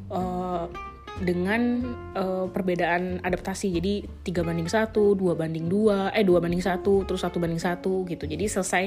uh, 0.07 0.71
dengan 1.17 1.81
uh, 2.13 2.45
perbedaan 2.49 3.21
adaptasi. 3.25 3.73
Jadi 3.73 4.05
tiga 4.21 4.45
banding 4.45 4.69
satu 4.69 5.17
dua 5.17 5.33
banding 5.33 5.65
dua 5.65 6.13
eh 6.13 6.21
dua 6.21 6.37
banding 6.37 6.61
satu 6.61 7.03
terus 7.09 7.25
satu 7.25 7.41
banding 7.41 7.61
satu 7.61 8.05
gitu. 8.05 8.29
Jadi 8.29 8.45
selesai 8.45 8.83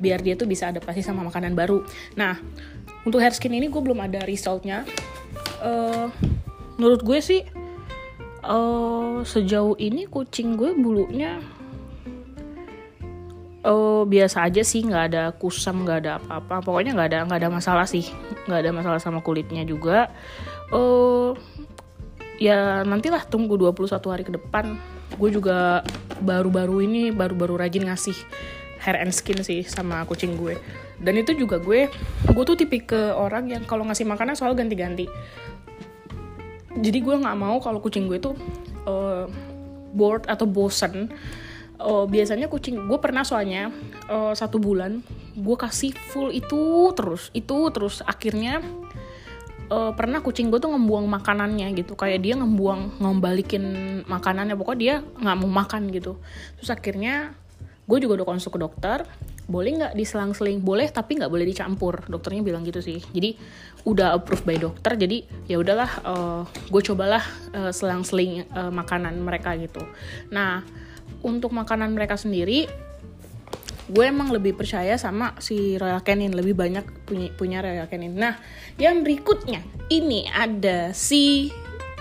biar 0.00 0.24
dia 0.24 0.34
tuh 0.38 0.48
bisa 0.48 0.72
adaptasi 0.72 1.04
sama 1.04 1.24
makanan 1.26 1.52
baru. 1.52 1.84
Nah 2.16 2.40
untuk 3.04 3.20
hair 3.20 3.36
skin 3.36 3.52
ini 3.52 3.68
gue 3.68 3.80
belum 3.80 4.00
ada 4.00 4.24
resultnya. 4.24 4.88
Uh, 5.60 6.08
menurut 6.80 7.04
gue 7.04 7.20
sih 7.20 7.42
uh, 8.44 9.20
sejauh 9.20 9.76
ini 9.76 10.08
kucing 10.08 10.56
gue 10.56 10.72
bulunya 10.72 11.40
uh, 13.64 14.08
biasa 14.08 14.48
aja 14.48 14.64
sih. 14.64 14.88
Nggak 14.88 15.04
ada 15.12 15.22
kusam 15.36 15.84
nggak 15.84 15.98
ada 16.00 16.10
apa-apa. 16.16 16.64
Pokoknya 16.64 16.96
nggak 16.96 17.08
ada 17.12 17.18
nggak 17.28 17.40
ada 17.44 17.50
masalah 17.52 17.84
sih. 17.84 18.08
Nggak 18.48 18.60
ada 18.64 18.70
masalah 18.72 19.00
sama 19.04 19.20
kulitnya 19.20 19.68
juga. 19.68 20.08
Uh, 20.72 21.36
ya 22.38 22.82
nantilah 22.82 23.26
tunggu 23.26 23.54
21 23.58 24.00
hari 24.10 24.24
ke 24.26 24.32
depan. 24.34 24.78
Gue 25.14 25.30
juga 25.30 25.86
baru-baru 26.18 26.86
ini 26.86 27.02
baru-baru 27.14 27.58
rajin 27.60 27.86
ngasih 27.86 28.16
hair 28.82 29.00
and 29.00 29.14
skin 29.14 29.40
sih 29.40 29.62
sama 29.64 30.02
kucing 30.04 30.36
gue. 30.36 30.58
Dan 31.00 31.18
itu 31.18 31.34
juga 31.34 31.58
gue 31.58 31.88
gue 32.30 32.44
tuh 32.44 32.56
tipe 32.58 32.84
ke 32.84 33.14
orang 33.14 33.50
yang 33.50 33.62
kalau 33.64 33.86
ngasih 33.86 34.04
makanan 34.04 34.36
soal 34.36 34.52
ganti-ganti. 34.52 35.08
Jadi 36.74 36.98
gue 37.00 37.14
nggak 37.14 37.38
mau 37.38 37.62
kalau 37.62 37.78
kucing 37.78 38.10
gue 38.10 38.18
tuh 38.18 38.34
uh, 38.84 39.30
bored 39.94 40.26
atau 40.26 40.44
bosen. 40.44 41.10
Uh, 41.74 42.06
biasanya 42.06 42.46
kucing 42.46 42.86
gue 42.86 42.98
pernah 43.02 43.26
soalnya 43.26 43.74
uh, 44.06 44.30
satu 44.30 44.62
bulan 44.62 45.02
gue 45.34 45.56
kasih 45.58 45.90
full 46.10 46.30
itu 46.30 46.90
terus 46.94 47.30
itu 47.34 47.70
terus. 47.70 48.02
Akhirnya 48.06 48.62
uh, 49.70 49.92
pernah 49.94 50.20
kucing 50.20 50.48
gue 50.52 50.60
tuh 50.60 50.72
ngembuang 50.72 51.06
makanannya 51.08 51.72
gitu. 51.76 51.94
Kayak 51.94 52.20
dia 52.24 52.34
ngembuang 52.40 53.00
ngembalikin 53.00 53.64
makanannya. 54.08 54.56
Pokoknya 54.58 54.80
dia 54.80 54.94
nggak 55.00 55.36
mau 55.40 55.50
makan 55.50 55.92
gitu. 55.92 56.18
Terus 56.60 56.70
akhirnya 56.72 57.36
gue 57.84 57.98
juga 58.00 58.22
udah 58.22 58.26
konsul 58.26 58.50
ke 58.52 58.60
dokter. 58.60 59.04
Boleh 59.44 59.76
nggak 59.76 59.92
diselang-seling? 59.92 60.64
Boleh 60.64 60.88
tapi 60.88 61.20
nggak 61.20 61.28
boleh 61.28 61.44
dicampur. 61.44 62.04
Dokternya 62.08 62.40
bilang 62.40 62.64
gitu 62.64 62.80
sih. 62.80 63.00
Jadi 63.00 63.36
udah 63.84 64.16
approve 64.16 64.44
by 64.48 64.56
dokter. 64.56 64.96
Jadi 64.96 65.28
ya 65.48 65.60
udahlah 65.60 65.90
uh, 66.04 66.42
gue 66.48 66.82
cobalah 66.84 67.22
uh, 67.52 67.72
selang-seling 67.72 68.48
uh, 68.56 68.72
makanan 68.72 69.20
mereka 69.20 69.52
gitu. 69.60 69.84
Nah 70.32 70.64
untuk 71.24 71.52
makanan 71.52 71.92
mereka 71.92 72.16
sendiri 72.16 72.68
gue 73.94 74.10
emang 74.10 74.34
lebih 74.34 74.58
percaya 74.58 74.98
sama 74.98 75.38
si 75.38 75.78
Royal 75.78 76.02
Canin 76.02 76.34
lebih 76.34 76.58
banyak 76.58 76.82
punya 77.06 77.30
punya 77.38 77.62
Royal 77.62 77.86
Canin. 77.86 78.18
Nah 78.18 78.34
yang 78.74 79.06
berikutnya 79.06 79.62
ini 79.86 80.26
ada 80.34 80.90
si 80.90 81.54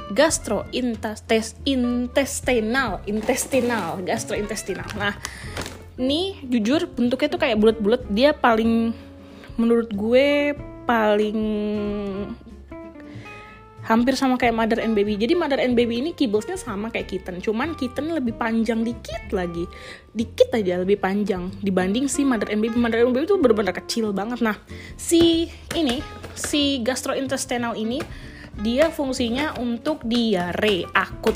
gastrointestinal 0.10 3.06
intestinal 3.06 4.02
gastrointestinal. 4.02 4.90
Nah 4.98 5.14
ini 6.02 6.42
jujur 6.50 6.90
bentuknya 6.90 7.30
tuh 7.30 7.38
kayak 7.38 7.62
bulat-bulat. 7.62 8.10
Dia 8.10 8.34
paling 8.34 8.90
menurut 9.62 9.94
gue 9.94 10.58
paling 10.90 11.38
hampir 13.84 14.16
sama 14.16 14.40
kayak 14.40 14.56
mother 14.56 14.80
and 14.80 14.96
baby. 14.96 15.20
Jadi 15.20 15.36
mother 15.36 15.60
and 15.60 15.76
baby 15.76 16.00
ini 16.00 16.16
kibblesnya 16.16 16.56
sama 16.56 16.90
kayak 16.90 17.12
kitten, 17.12 17.44
cuman 17.44 17.76
kitten 17.76 18.12
lebih 18.12 18.36
panjang 18.36 18.82
dikit 18.82 19.32
lagi, 19.36 19.68
dikit 20.16 20.50
aja 20.56 20.80
lebih 20.82 21.00
panjang 21.00 21.52
dibanding 21.60 22.08
si 22.08 22.24
mother 22.24 22.48
and 22.52 22.64
baby. 22.64 22.76
Mother 22.80 23.04
and 23.04 23.12
baby 23.12 23.28
itu 23.28 23.36
benar-benar 23.40 23.76
kecil 23.76 24.16
banget. 24.16 24.40
Nah, 24.40 24.56
si 24.96 25.52
ini, 25.76 26.00
si 26.34 26.80
gastrointestinal 26.82 27.76
ini 27.76 28.00
dia 28.54 28.94
fungsinya 28.94 29.58
untuk 29.58 30.06
diare 30.06 30.86
akut 30.94 31.36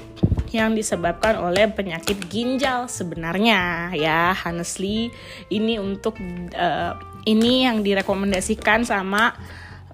yang 0.54 0.78
disebabkan 0.78 1.36
oleh 1.36 1.68
penyakit 1.68 2.30
ginjal 2.32 2.88
sebenarnya 2.88 3.92
ya 3.98 4.32
honestly 4.32 5.12
ini 5.52 5.76
untuk 5.82 6.16
uh, 6.56 6.94
ini 7.28 7.68
yang 7.68 7.84
direkomendasikan 7.84 8.88
sama 8.88 9.36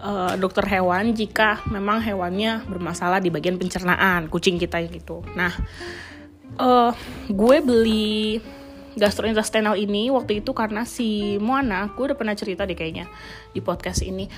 uh, 0.03 0.35
dokter 0.35 0.67
hewan 0.67 1.15
jika 1.15 1.63
memang 1.71 2.03
hewannya 2.03 2.67
bermasalah 2.67 3.23
di 3.23 3.31
bagian 3.31 3.55
pencernaan 3.55 4.27
kucing 4.27 4.59
kita 4.59 4.83
gitu. 4.91 5.23
Nah, 5.33 5.55
uh, 6.59 6.91
gue 7.31 7.57
beli 7.63 8.43
gastrointestinal 8.93 9.73
ini 9.73 10.13
waktu 10.13 10.45
itu 10.45 10.53
karena 10.53 10.85
si 10.85 11.39
Moana, 11.41 11.89
gue 11.95 12.13
udah 12.13 12.17
pernah 12.19 12.35
cerita 12.37 12.67
deh 12.67 12.77
kayaknya 12.77 13.09
di 13.55 13.63
podcast 13.63 14.05
ini. 14.05 14.29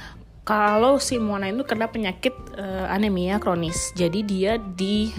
Kalau 0.46 1.02
si 1.02 1.18
Moana 1.18 1.50
itu 1.50 1.66
kena 1.66 1.90
penyakit 1.90 2.38
uh, 2.56 2.86
anemia 2.86 3.42
kronis, 3.42 3.92
jadi 3.98 4.20
dia 4.22 4.54
di 4.62 5.10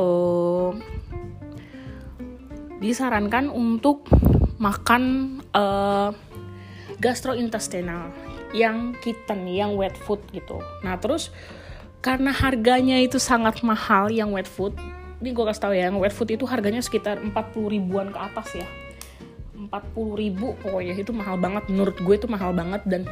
uh, 0.00 0.72
disarankan 2.80 3.52
untuk 3.52 4.08
makan 4.56 5.36
uh, 5.52 6.16
gastrointestinal 7.00 8.12
yang 8.52 8.94
kitten 9.00 9.48
yang 9.48 9.74
wet 9.74 9.96
food 9.96 10.20
gitu. 10.30 10.60
Nah 10.84 11.00
terus 11.00 11.32
karena 12.00 12.32
harganya 12.32 12.96
itu 13.00 13.20
sangat 13.20 13.60
mahal 13.60 14.08
yang 14.08 14.32
wet 14.32 14.48
food 14.48 14.72
ini 15.20 15.36
gue 15.36 15.44
kasih 15.44 15.60
tau 15.60 15.72
ya 15.76 15.92
yang 15.92 16.00
wet 16.00 16.16
food 16.16 16.32
itu 16.32 16.48
harganya 16.48 16.80
sekitar 16.80 17.20
40 17.20 17.32
ribuan 17.76 18.08
ke 18.08 18.18
atas 18.18 18.56
ya. 18.56 18.68
40 19.52 19.68
ribu 20.16 20.56
pokoknya 20.64 20.96
itu 20.96 21.12
mahal 21.12 21.36
banget. 21.36 21.68
Menurut 21.68 21.96
gue 22.00 22.14
itu 22.16 22.24
mahal 22.24 22.56
banget 22.56 22.80
dan 22.88 23.04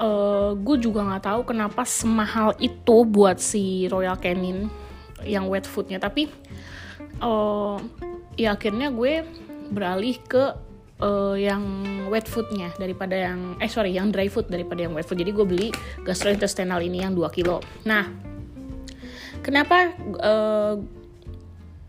uh, 0.00 0.56
gue 0.56 0.76
juga 0.80 1.04
nggak 1.04 1.24
tahu 1.28 1.40
kenapa 1.52 1.84
semahal 1.84 2.56
itu 2.56 3.04
buat 3.04 3.36
si 3.36 3.84
Royal 3.92 4.16
Canin 4.16 4.72
yang 5.20 5.52
wet 5.52 5.68
foodnya. 5.68 6.00
Tapi 6.00 6.32
uh, 7.20 7.76
ya 8.40 8.56
akhirnya 8.56 8.88
gue 8.88 9.20
beralih 9.68 10.16
ke 10.24 10.56
uh, 11.02 11.36
yang 11.36 11.62
wet 12.08 12.28
foodnya 12.30 12.72
daripada 12.78 13.16
yang 13.16 13.58
eh 13.60 13.68
sorry 13.68 13.96
yang 13.96 14.14
dry 14.14 14.30
food 14.30 14.48
daripada 14.48 14.86
yang 14.86 14.94
wet 14.94 15.04
food. 15.04 15.20
Jadi 15.20 15.32
gue 15.34 15.46
beli 15.46 15.68
gastrointestinal 16.06 16.80
ini 16.80 17.02
yang 17.02 17.12
2 17.12 17.26
kilo. 17.36 17.60
Nah 17.84 18.08
kenapa 19.42 19.92
uh, 20.22 20.74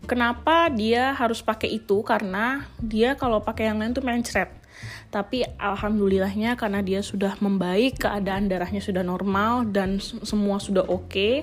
kenapa 0.04 0.72
dia 0.72 1.14
harus 1.14 1.40
pakai 1.40 1.70
itu? 1.78 2.02
Karena 2.02 2.66
dia 2.80 3.14
kalau 3.14 3.40
pakai 3.40 3.70
yang 3.70 3.78
lain 3.80 3.94
tuh 3.94 4.04
mencret 4.04 4.57
tapi 5.08 5.44
alhamdulillahnya 5.56 6.54
karena 6.60 6.84
dia 6.84 7.00
sudah 7.00 7.34
membaik 7.40 8.02
keadaan 8.02 8.46
darahnya 8.46 8.84
sudah 8.84 9.00
normal 9.00 9.64
dan 9.68 9.96
semua 10.02 10.60
sudah 10.60 10.84
oke 10.84 11.08
okay, 11.08 11.34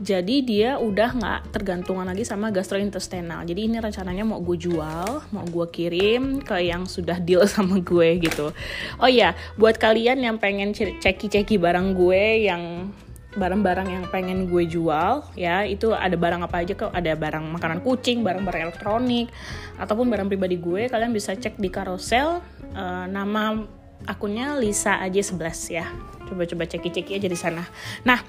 jadi 0.00 0.36
dia 0.40 0.70
udah 0.80 1.12
nggak 1.12 1.40
tergantungan 1.52 2.08
lagi 2.08 2.24
sama 2.24 2.48
gastrointestinal. 2.48 3.44
Jadi 3.44 3.68
ini 3.68 3.76
rencananya 3.76 4.24
mau 4.24 4.40
gue 4.40 4.56
jual 4.56 5.20
mau 5.28 5.44
gue 5.44 5.66
kirim 5.68 6.40
ke 6.40 6.64
yang 6.64 6.88
sudah 6.88 7.20
deal 7.20 7.44
sama 7.50 7.76
gue 7.84 8.16
gitu. 8.24 8.56
Oh 8.96 9.10
ya 9.10 9.36
buat 9.60 9.76
kalian 9.76 10.24
yang 10.24 10.40
pengen 10.40 10.72
ceki-ceki 10.72 11.60
barang 11.60 11.92
gue 11.92 12.48
yang 12.48 12.88
barang-barang 13.32 13.88
yang 13.88 14.04
pengen 14.12 14.44
gue 14.44 14.68
jual 14.68 15.24
ya 15.40 15.64
itu 15.64 15.92
ada 15.92 16.16
barang 16.16 16.40
apa 16.40 16.64
aja 16.64 16.72
kok. 16.72 16.92
Ada 16.96 17.12
barang 17.12 17.44
makanan 17.52 17.84
kucing 17.84 18.24
barang-barang 18.24 18.72
elektronik 18.72 19.28
ataupun 19.76 20.08
barang 20.08 20.28
pribadi 20.32 20.56
gue 20.56 20.88
kalian 20.88 21.12
bisa 21.12 21.36
cek 21.36 21.60
di 21.60 21.68
carousel 21.68 22.40
uh, 22.74 23.06
nama 23.08 23.64
akunnya 24.06 24.58
Lisa 24.58 24.98
aja 24.98 25.20
11 25.20 25.38
ya. 25.70 25.86
Coba-coba 26.26 26.64
ceki-ceki 26.66 27.18
aja 27.18 27.28
di 27.28 27.38
sana. 27.38 27.64
Nah 28.02 28.20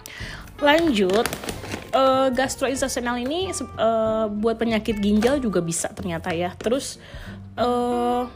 lanjut 0.62 1.25
uh, 1.93 2.27
gastrointestinal 2.33 3.17
ini 3.21 3.50
uh, 3.79 4.27
buat 4.29 4.59
penyakit 4.59 5.00
ginjal 5.00 5.39
juga 5.39 5.63
bisa 5.63 5.89
ternyata 5.91 6.33
ya. 6.33 6.53
Terus 6.57 7.00
uh, 7.57 8.27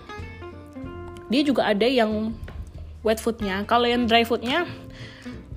dia 1.27 1.41
juga 1.43 1.67
ada 1.67 1.85
yang 1.85 2.31
wet 3.03 3.19
foodnya. 3.19 3.63
Kalau 3.67 3.85
yang 3.85 4.07
dry 4.07 4.23
foodnya 4.23 4.65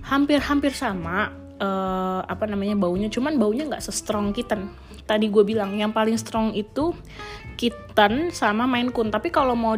hampir-hampir 0.02 0.74
sama 0.74 1.30
uh, 1.62 2.20
apa 2.26 2.48
namanya 2.50 2.74
baunya. 2.74 3.06
Cuman 3.12 3.38
baunya 3.38 3.68
nggak 3.68 3.84
se-strong 3.84 4.34
kitten. 4.34 4.72
Tadi 5.06 5.26
gue 5.26 5.42
bilang 5.42 5.74
yang 5.74 5.94
paling 5.94 6.14
strong 6.18 6.54
itu 6.54 6.94
kitten 7.54 8.34
sama 8.34 8.66
main 8.66 8.90
kun. 8.90 9.12
Tapi 9.12 9.28
kalau 9.30 9.54
mau 9.54 9.76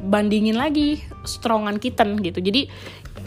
dibandingin 0.00 0.56
lagi 0.56 1.04
strongan 1.28 1.76
kitten 1.76 2.16
gitu. 2.24 2.40
Jadi 2.40 2.72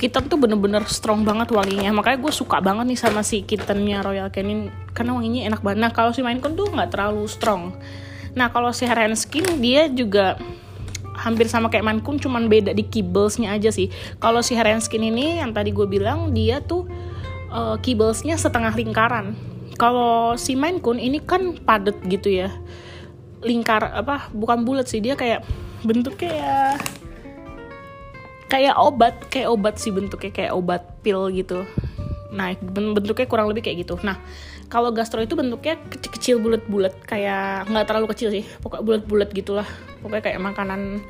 kitten 0.01 0.25
tuh 0.25 0.41
bener-bener 0.41 0.81
strong 0.89 1.21
banget 1.21 1.53
wanginya. 1.53 1.93
Makanya 1.93 2.17
gue 2.17 2.33
suka 2.33 2.57
banget 2.59 2.89
nih 2.89 2.99
sama 2.99 3.21
si 3.21 3.45
kittennya 3.45 4.01
Royal 4.01 4.33
Canin 4.33 4.73
karena 4.97 5.13
wanginya 5.13 5.41
enak 5.53 5.61
banget. 5.61 5.79
Nah 5.85 5.91
kalau 5.93 6.11
si 6.11 6.25
main 6.25 6.41
kun 6.41 6.57
tuh 6.57 6.67
nggak 6.73 6.89
terlalu 6.89 7.29
strong. 7.29 7.77
Nah 8.33 8.49
kalau 8.49 8.73
si 8.73 8.89
Hair 8.89 9.13
Skin 9.13 9.61
dia 9.61 9.85
juga 9.85 10.41
hampir 11.13 11.45
sama 11.45 11.69
kayak 11.69 11.85
Mancun 11.85 12.17
cuman 12.17 12.49
beda 12.49 12.73
di 12.73 12.81
kibblesnya 12.81 13.53
aja 13.53 13.69
sih. 13.69 13.93
Kalau 14.17 14.41
si 14.41 14.57
Skin 14.57 15.03
ini 15.05 15.37
yang 15.37 15.53
tadi 15.53 15.69
gue 15.69 15.85
bilang 15.85 16.33
dia 16.33 16.57
tuh 16.59 16.89
uh, 17.53 17.77
kibblesnya 17.77 18.33
setengah 18.35 18.73
lingkaran. 18.73 19.37
Kalau 19.77 20.33
si 20.41 20.57
Mancun 20.57 20.97
ini 20.97 21.21
kan 21.21 21.53
padet 21.61 22.01
gitu 22.09 22.33
ya. 22.33 22.49
Lingkar 23.45 23.93
apa 23.93 24.33
bukan 24.33 24.65
bulat 24.65 24.89
sih 24.89 25.03
dia 25.03 25.13
kayak 25.13 25.45
bentuk 25.83 26.15
kayak 26.15 26.79
kayak 28.47 28.75
obat 28.77 29.15
kayak 29.33 29.49
obat 29.49 29.75
sih 29.81 29.89
bentuknya 29.89 30.31
kayak 30.31 30.53
obat 30.53 30.83
pil 31.01 31.29
gitu. 31.33 31.67
Nah 32.33 32.53
bentuknya 32.61 33.25
kurang 33.29 33.49
lebih 33.49 33.65
kayak 33.65 33.85
gitu. 33.85 33.97
Nah 34.05 34.17
kalau 34.69 34.89
gastro 34.89 35.21
itu 35.21 35.37
bentuknya 35.37 35.77
kecil-kecil 35.89 36.41
bulat-bulat 36.41 36.97
kayak 37.05 37.69
nggak 37.69 37.85
terlalu 37.85 38.07
kecil 38.13 38.29
sih. 38.33 38.45
Pokoknya 38.61 38.83
bulat-bulat 38.85 39.29
gitulah. 39.33 39.67
Pokoknya 40.01 40.23
kayak 40.33 40.39
makanan 40.41 41.01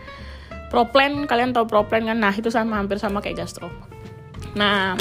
proplen 0.71 1.27
kalian 1.27 1.51
tahu 1.51 1.67
proplen 1.67 2.07
kan? 2.07 2.17
Nah 2.19 2.33
itu 2.33 2.47
sama 2.47 2.79
hampir 2.79 2.95
sama 2.99 3.19
kayak 3.19 3.43
gastro. 3.43 3.67
Nah 4.55 4.95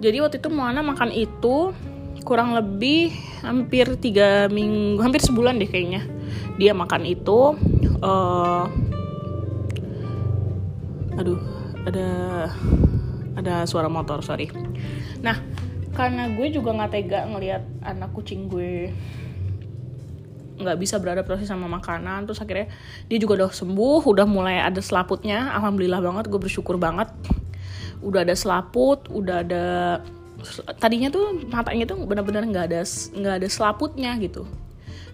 jadi 0.00 0.24
waktu 0.24 0.40
itu 0.40 0.48
Moana 0.48 0.80
makan 0.80 1.12
itu 1.12 1.76
kurang 2.24 2.52
lebih 2.52 3.12
hampir 3.40 3.88
tiga 4.00 4.48
minggu 4.52 5.00
hampir 5.00 5.20
sebulan 5.20 5.60
deh 5.60 5.68
kayaknya. 5.68 6.04
Dia 6.56 6.72
makan 6.72 7.06
itu 7.06 7.54
uh, 8.00 8.66
aduh 11.18 11.38
ada 11.82 12.08
ada 13.34 13.54
suara 13.66 13.90
motor 13.90 14.22
sorry. 14.22 14.50
Nah 15.22 15.38
karena 15.94 16.30
gue 16.30 16.46
juga 16.54 16.70
nggak 16.74 16.90
tega 16.94 17.26
ngelihat 17.26 17.62
anak 17.82 18.14
kucing 18.14 18.46
gue 18.46 18.94
nggak 20.58 20.78
bisa 20.78 20.98
beradaptasi 20.98 21.46
sama 21.46 21.70
makanan 21.70 22.26
terus 22.26 22.42
akhirnya 22.42 22.66
dia 23.06 23.18
juga 23.22 23.46
udah 23.46 23.50
sembuh 23.54 24.02
udah 24.06 24.26
mulai 24.26 24.62
ada 24.62 24.78
selaputnya. 24.82 25.54
Alhamdulillah 25.58 26.02
banget 26.02 26.24
gue 26.30 26.40
bersyukur 26.40 26.78
banget. 26.78 27.10
Udah 28.02 28.22
ada 28.22 28.34
selaput 28.38 29.06
udah 29.10 29.42
ada 29.42 29.64
tadinya 30.78 31.10
tuh 31.10 31.34
matanya 31.50 31.82
tuh 31.82 31.98
benar-benar 32.06 32.46
nggak 32.46 32.66
ada 32.70 32.82
nggak 33.18 33.34
ada 33.42 33.48
selaputnya 33.50 34.14
gitu. 34.22 34.46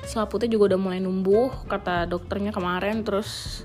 Selaputnya 0.04 0.52
juga 0.52 0.76
udah 0.76 0.80
mulai 0.80 1.00
numbuh 1.00 1.48
kata 1.64 2.04
dokternya 2.04 2.52
kemarin 2.52 3.04
terus 3.04 3.64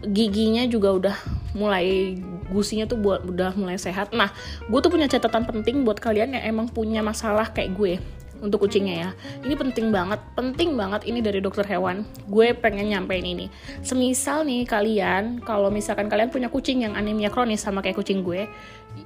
giginya 0.00 0.64
juga 0.64 0.96
udah 0.96 1.16
mulai 1.52 2.16
gusinya 2.50 2.88
tuh 2.88 2.98
buat 2.98 3.22
udah 3.24 3.54
mulai 3.54 3.76
sehat. 3.76 4.10
Nah, 4.16 4.32
gue 4.66 4.78
tuh 4.82 4.90
punya 4.90 5.06
catatan 5.06 5.46
penting 5.46 5.86
buat 5.86 6.00
kalian 6.00 6.34
yang 6.34 6.44
emang 6.44 6.66
punya 6.72 7.04
masalah 7.04 7.52
kayak 7.52 7.76
gue 7.76 7.94
untuk 8.40 8.66
kucingnya 8.66 8.96
ya. 8.96 9.10
Ini 9.44 9.54
penting 9.54 9.92
banget, 9.92 10.18
penting 10.34 10.74
banget 10.74 11.04
ini 11.04 11.20
dari 11.20 11.38
dokter 11.44 11.62
hewan. 11.68 12.08
Gue 12.26 12.56
pengen 12.56 12.88
nyampein 12.88 13.22
ini. 13.22 13.46
Semisal 13.84 14.48
nih 14.48 14.64
kalian, 14.64 15.44
kalau 15.44 15.68
misalkan 15.68 16.08
kalian 16.08 16.32
punya 16.32 16.48
kucing 16.48 16.82
yang 16.82 16.96
anemia 16.96 17.28
kronis 17.28 17.60
sama 17.60 17.84
kayak 17.84 18.00
kucing 18.00 18.24
gue, 18.24 18.48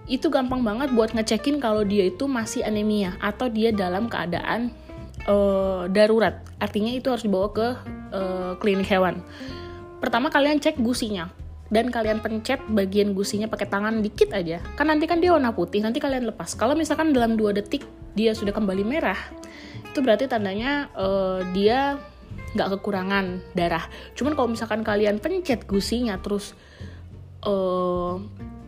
itu 0.09 0.31
gampang 0.31 0.63
banget 0.63 0.95
buat 0.95 1.13
ngecekin 1.13 1.59
kalau 1.59 1.83
dia 1.83 2.09
itu 2.09 2.25
masih 2.31 2.65
anemia 2.65 3.19
atau 3.19 3.51
dia 3.51 3.75
dalam 3.75 4.07
keadaan 4.07 4.71
uh, 5.27 5.91
darurat. 5.91 6.41
Artinya 6.63 6.95
itu 6.95 7.11
harus 7.11 7.27
dibawa 7.27 7.51
ke 7.51 7.69
uh, 8.15 8.55
klinik 8.63 8.87
hewan 8.89 9.21
pertama 10.05 10.29
kalian 10.29 10.61
cek 10.61 10.77
gusinya. 10.85 11.33
Dan 11.73 11.89
kalian 11.89 12.21
pencet 12.21 12.61
bagian 12.69 13.17
gusinya 13.17 13.49
pakai 13.49 13.67
tangan 13.67 14.05
dikit 14.05 14.37
aja. 14.37 14.61
Kan 14.77 14.93
nanti 14.93 15.09
kan 15.09 15.19
dia 15.19 15.33
warna 15.33 15.57
putih 15.57 15.81
nanti 15.81 15.97
kalian 15.97 16.29
lepas. 16.29 16.53
Kalau 16.53 16.77
misalkan 16.77 17.17
dalam 17.17 17.41
dua 17.41 17.57
detik 17.57 17.89
dia 18.13 18.37
sudah 18.37 18.53
kembali 18.55 18.85
merah 18.87 19.19
itu 19.95 20.03
berarti 20.03 20.27
tandanya 20.27 20.91
uh, 20.99 21.43
dia 21.55 21.99
nggak 22.55 22.79
kekurangan 22.79 23.43
darah. 23.57 23.87
Cuman 24.15 24.35
kalau 24.39 24.51
misalkan 24.53 24.83
kalian 24.87 25.19
pencet 25.19 25.67
gusinya 25.71 26.19
terus 26.21 26.55
uh, 27.47 28.19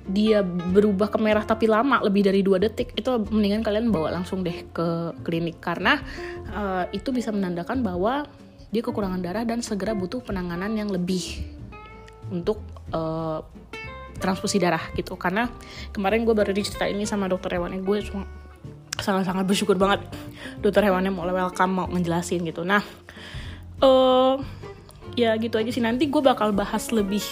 dia 0.06 0.46
berubah 0.46 1.10
ke 1.10 1.18
merah 1.18 1.42
tapi 1.42 1.66
lama 1.66 1.98
lebih 1.98 2.30
dari 2.30 2.46
dua 2.46 2.62
detik 2.62 2.94
itu 2.94 3.10
mendingan 3.26 3.66
kalian 3.66 3.90
bawa 3.90 4.14
langsung 4.14 4.46
deh 4.46 4.66
ke 4.70 5.14
klinik. 5.26 5.58
Karena 5.58 5.98
uh, 6.54 6.86
itu 6.94 7.10
bisa 7.10 7.34
menandakan 7.34 7.82
bahwa 7.82 8.26
dia 8.76 8.84
kekurangan 8.84 9.24
darah 9.24 9.48
dan 9.48 9.64
segera 9.64 9.96
butuh 9.96 10.20
penanganan 10.20 10.76
yang 10.76 10.92
lebih 10.92 11.48
untuk 12.28 12.60
uh, 12.92 13.40
transfusi 14.20 14.60
darah 14.60 14.92
gitu. 14.92 15.16
Karena 15.16 15.48
kemarin 15.96 16.28
gue 16.28 16.36
baru 16.36 16.52
dicerita 16.52 16.84
ini 16.84 17.08
sama 17.08 17.24
dokter 17.24 17.56
hewannya. 17.56 17.80
Gue 17.80 18.04
sangat-sangat 19.00 19.48
bersyukur 19.48 19.80
banget 19.80 20.04
dokter 20.60 20.84
hewannya 20.84 21.08
mau 21.08 21.24
welcome 21.24 21.72
mau 21.72 21.88
ngejelasin 21.88 22.44
gitu. 22.44 22.68
Nah 22.68 22.84
uh, 23.80 24.36
ya 25.16 25.32
gitu 25.40 25.56
aja 25.56 25.72
sih. 25.72 25.80
Nanti 25.80 26.12
gue 26.12 26.20
bakal 26.20 26.52
bahas 26.52 26.92
lebih 26.92 27.24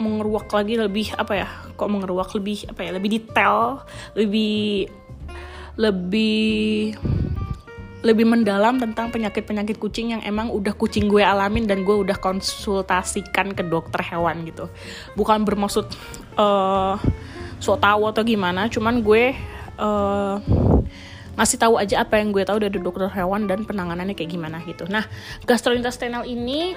mengeruak 0.00 0.48
lagi 0.56 0.80
lebih 0.80 1.12
apa 1.20 1.32
ya 1.36 1.48
kok 1.76 1.92
mengeruak 1.92 2.32
lebih 2.32 2.64
apa 2.72 2.80
ya 2.80 2.96
lebih 2.96 3.12
detail 3.12 3.84
lebih 4.16 4.88
lebih 5.76 6.96
lebih 8.04 8.28
mendalam 8.28 8.76
tentang 8.76 9.08
penyakit-penyakit 9.08 9.80
kucing 9.80 10.12
yang 10.12 10.22
emang 10.22 10.52
udah 10.52 10.76
kucing 10.76 11.08
gue 11.08 11.24
alamin 11.24 11.64
dan 11.64 11.82
gue 11.82 11.96
udah 11.96 12.16
konsultasikan 12.20 13.56
ke 13.56 13.64
dokter 13.64 14.04
hewan 14.04 14.44
gitu. 14.44 14.68
Bukan 15.16 15.42
bermaksud 15.48 15.88
uh, 16.36 17.00
so 17.56 17.74
tau 17.80 18.04
atau 18.08 18.22
gimana 18.22 18.68
cuman 18.68 19.00
gue 19.00 19.32
uh, 19.80 20.36
ngasih 21.36 21.58
tahu 21.60 21.76
aja 21.76 22.04
apa 22.04 22.20
yang 22.20 22.32
gue 22.32 22.44
tahu 22.44 22.60
dari 22.60 22.80
dokter 22.80 23.08
hewan 23.12 23.48
dan 23.48 23.64
penanganannya 23.64 24.16
kayak 24.16 24.32
gimana 24.32 24.60
gitu. 24.64 24.84
Nah 24.88 25.04
gastrointestinal 25.48 26.28
ini 26.28 26.76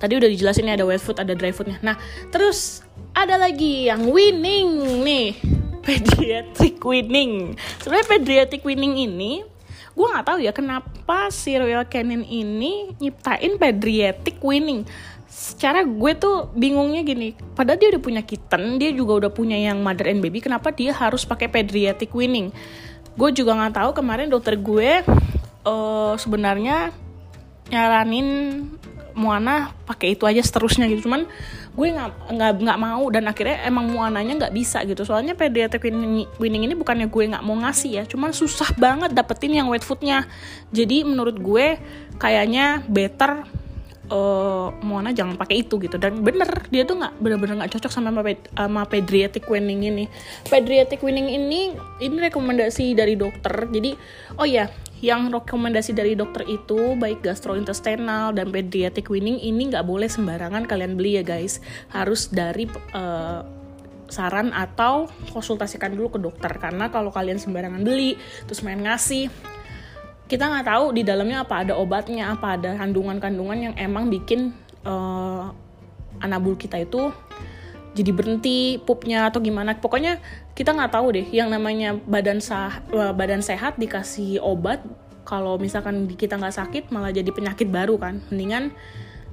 tadi 0.00 0.16
udah 0.16 0.28
dijelasin 0.32 0.72
ya 0.72 0.80
ada 0.80 0.88
wet 0.88 1.04
food 1.04 1.20
ada 1.20 1.36
dry 1.36 1.52
foodnya. 1.52 1.76
Nah 1.84 2.00
terus 2.32 2.80
ada 3.12 3.36
lagi 3.36 3.86
yang 3.92 4.08
winning 4.08 5.04
nih. 5.04 5.36
Pediatric 5.86 6.80
winning. 6.80 7.56
Sebenarnya 7.80 8.06
pediatric 8.08 8.62
winning 8.64 8.96
ini 9.00 9.44
gue 9.90 10.06
nggak 10.06 10.26
tahu 10.32 10.38
ya 10.40 10.52
kenapa 10.54 11.28
si 11.28 11.52
Royal 11.60 11.84
Canin 11.84 12.24
ini 12.24 12.96
nyiptain 12.96 13.60
pediatric 13.60 14.40
winning. 14.40 14.88
Secara 15.30 15.86
gue 15.86 16.12
tuh 16.18 16.50
bingungnya 16.52 17.06
gini 17.06 17.32
padahal 17.54 17.78
dia 17.78 17.88
udah 17.96 18.02
punya 18.02 18.22
kitten 18.24 18.76
dia 18.76 18.90
juga 18.92 19.24
udah 19.24 19.30
punya 19.32 19.56
yang 19.56 19.78
mother 19.80 20.10
and 20.10 20.20
baby 20.20 20.42
kenapa 20.42 20.74
dia 20.74 20.92
harus 20.96 21.24
pakai 21.24 21.48
pediatric 21.48 22.12
winning? 22.12 22.52
Gue 23.16 23.32
juga 23.34 23.56
nggak 23.56 23.76
tahu 23.76 23.90
kemarin 23.96 24.28
dokter 24.28 24.56
gue 24.56 25.04
uh, 25.64 26.14
sebenarnya 26.16 26.92
nyaranin 27.70 28.28
Moana 29.14 29.74
pakai 29.86 30.14
itu 30.18 30.24
aja 30.26 30.42
seterusnya 30.42 30.86
gitu. 30.90 31.08
Cuman 31.08 31.26
gue 31.70 31.86
nggak 31.86 32.34
nggak 32.34 32.52
nggak 32.66 32.78
mau 32.78 33.04
dan 33.08 33.30
akhirnya 33.30 33.62
emang 33.64 33.90
muananya 33.90 34.46
nggak 34.46 34.54
bisa 34.54 34.82
gitu. 34.84 35.02
Soalnya 35.06 35.38
pediatric 35.38 35.86
winning, 35.86 36.26
winning 36.36 36.66
ini 36.66 36.74
bukannya 36.74 37.06
gue 37.06 37.24
nggak 37.30 37.44
mau 37.44 37.56
ngasih 37.60 37.90
ya. 38.00 38.04
Cuman 38.04 38.34
susah 38.34 38.74
banget 38.76 39.14
dapetin 39.14 39.54
yang 39.54 39.68
wet 39.70 39.86
foodnya. 39.86 40.26
Jadi 40.70 41.06
menurut 41.06 41.38
gue 41.38 41.78
kayaknya 42.20 42.84
better 42.86 43.46
uh, 44.10 44.68
Moana 44.82 45.14
jangan 45.14 45.38
pakai 45.38 45.64
itu 45.64 45.78
gitu. 45.80 45.96
Dan 45.96 46.20
bener 46.20 46.68
dia 46.68 46.84
tuh 46.84 46.98
nggak 47.00 47.22
bener-bener 47.22 47.64
nggak 47.64 47.72
cocok 47.78 47.90
sama 47.94 48.10
sama 48.12 48.82
pediatric 48.84 49.46
weaning 49.46 49.86
ini. 49.86 50.04
Pediatric 50.50 51.00
weaning 51.00 51.30
ini 51.30 51.72
ini 52.02 52.16
rekomendasi 52.28 52.92
dari 52.92 53.14
dokter. 53.16 53.70
Jadi 53.70 53.94
oh 54.36 54.44
ya 54.46 54.68
yang 55.00 55.32
rekomendasi 55.32 55.96
dari 55.96 56.12
dokter 56.12 56.44
itu 56.44 56.92
baik 57.00 57.24
gastrointestinal 57.24 58.36
dan 58.36 58.52
pediatric 58.52 59.08
weaning 59.08 59.40
ini 59.40 59.72
nggak 59.72 59.86
boleh 59.88 60.10
sembarangan 60.10 60.68
kalian 60.68 60.98
beli 60.98 61.16
ya 61.16 61.24
guys. 61.24 61.64
Harus 61.88 62.28
dari 62.28 62.68
uh, 62.92 63.40
saran 64.10 64.50
atau 64.50 65.06
konsultasikan 65.30 65.94
dulu 65.94 66.18
ke 66.18 66.20
dokter. 66.20 66.52
Karena 66.58 66.90
kalau 66.90 67.14
kalian 67.14 67.38
sembarangan 67.38 67.80
beli 67.80 68.18
terus 68.44 68.60
main 68.66 68.82
ngasih 68.82 69.30
kita 70.30 70.46
nggak 70.46 70.66
tahu 70.70 70.94
di 70.94 71.02
dalamnya 71.02 71.42
apa 71.42 71.66
ada 71.66 71.74
obatnya 71.74 72.30
apa 72.30 72.54
ada 72.54 72.78
kandungan-kandungan 72.78 73.58
yang 73.58 73.74
emang 73.74 74.06
bikin 74.06 74.54
uh, 74.86 75.50
anabul 76.22 76.54
kita 76.54 76.78
itu 76.78 77.10
jadi 77.90 78.14
berhenti 78.14 78.78
pupnya 78.78 79.26
atau 79.26 79.42
gimana. 79.42 79.74
Pokoknya 79.74 80.22
kita 80.54 80.70
nggak 80.70 80.94
tahu 80.94 81.10
deh 81.10 81.26
yang 81.34 81.50
namanya 81.50 81.98
badan 81.98 82.38
sah 82.38 82.86
eh, 82.94 83.10
badan 83.10 83.42
sehat 83.42 83.82
dikasih 83.82 84.38
obat 84.38 84.78
kalau 85.26 85.58
misalkan 85.58 86.06
kita 86.06 86.38
nggak 86.38 86.54
sakit 86.54 86.94
malah 86.94 87.10
jadi 87.10 87.34
penyakit 87.34 87.66
baru 87.66 87.98
kan. 87.98 88.22
Mendingan 88.30 88.70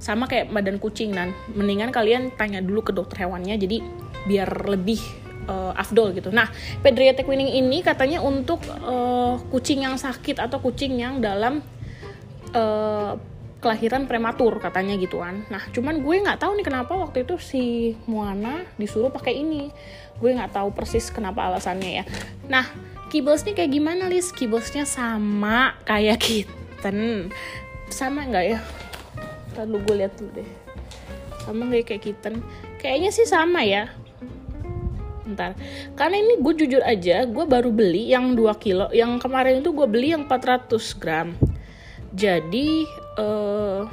sama 0.02 0.26
kayak 0.26 0.50
badan 0.50 0.82
kucing 0.82 1.14
dan 1.14 1.34
mendingan 1.54 1.94
kalian 1.94 2.34
tanya 2.34 2.58
dulu 2.58 2.86
ke 2.86 2.92
dokter 2.94 3.26
hewannya 3.26 3.58
jadi 3.58 3.82
biar 4.26 4.46
lebih 4.70 5.02
uh, 5.48 5.72
afdol 5.74 6.12
gitu. 6.14 6.28
Nah, 6.30 6.46
pediatric 6.84 7.26
weaning 7.26 7.50
ini 7.50 7.80
katanya 7.80 8.20
untuk 8.20 8.60
uh, 8.68 9.40
kucing 9.48 9.82
yang 9.82 9.96
sakit 9.96 10.38
atau 10.38 10.60
kucing 10.60 11.00
yang 11.00 11.18
dalam 11.18 11.64
uh, 12.52 13.16
kelahiran 13.58 14.06
prematur 14.06 14.62
katanya 14.62 14.94
gitu 14.94 15.18
kan. 15.18 15.42
Nah, 15.50 15.66
cuman 15.74 16.04
gue 16.04 16.16
nggak 16.22 16.38
tahu 16.38 16.54
nih 16.54 16.66
kenapa 16.68 16.94
waktu 16.94 17.26
itu 17.26 17.34
si 17.42 17.96
Moana 18.06 18.62
disuruh 18.78 19.10
pakai 19.10 19.34
ini. 19.34 19.74
Gue 20.22 20.30
nggak 20.36 20.54
tahu 20.54 20.70
persis 20.70 21.10
kenapa 21.10 21.48
alasannya 21.50 21.90
ya. 22.02 22.04
Nah, 22.46 22.68
kibblesnya 23.10 23.58
kayak 23.58 23.72
gimana 23.74 24.06
Lis? 24.06 24.30
Kibblesnya 24.30 24.86
sama 24.86 25.74
kayak 25.82 26.22
kitten. 26.22 27.32
Sama 27.90 28.30
nggak 28.30 28.44
ya? 28.46 28.58
Lalu 29.58 29.76
gue 29.82 29.94
lihat 30.06 30.14
dulu 30.14 30.30
deh. 30.38 30.50
Sama 31.42 31.66
nggak 31.66 31.80
ya 31.82 31.86
kayak 31.90 32.02
kitten? 32.06 32.34
Kayaknya 32.78 33.10
sih 33.10 33.26
sama 33.26 33.66
ya 33.66 33.90
ntar 35.28 35.52
karena 35.92 36.16
ini 36.24 36.40
gue 36.40 36.54
jujur 36.64 36.80
aja 36.80 37.28
gue 37.28 37.44
baru 37.44 37.68
beli 37.68 38.08
yang 38.08 38.32
2 38.32 38.48
kilo. 38.56 38.88
Yang 38.90 39.28
kemarin 39.28 39.60
itu 39.60 39.70
gue 39.76 39.86
beli 39.88 40.16
yang 40.16 40.24
400 40.24 41.00
gram. 41.00 41.36
Jadi 42.16 42.88
uh, 43.20 43.84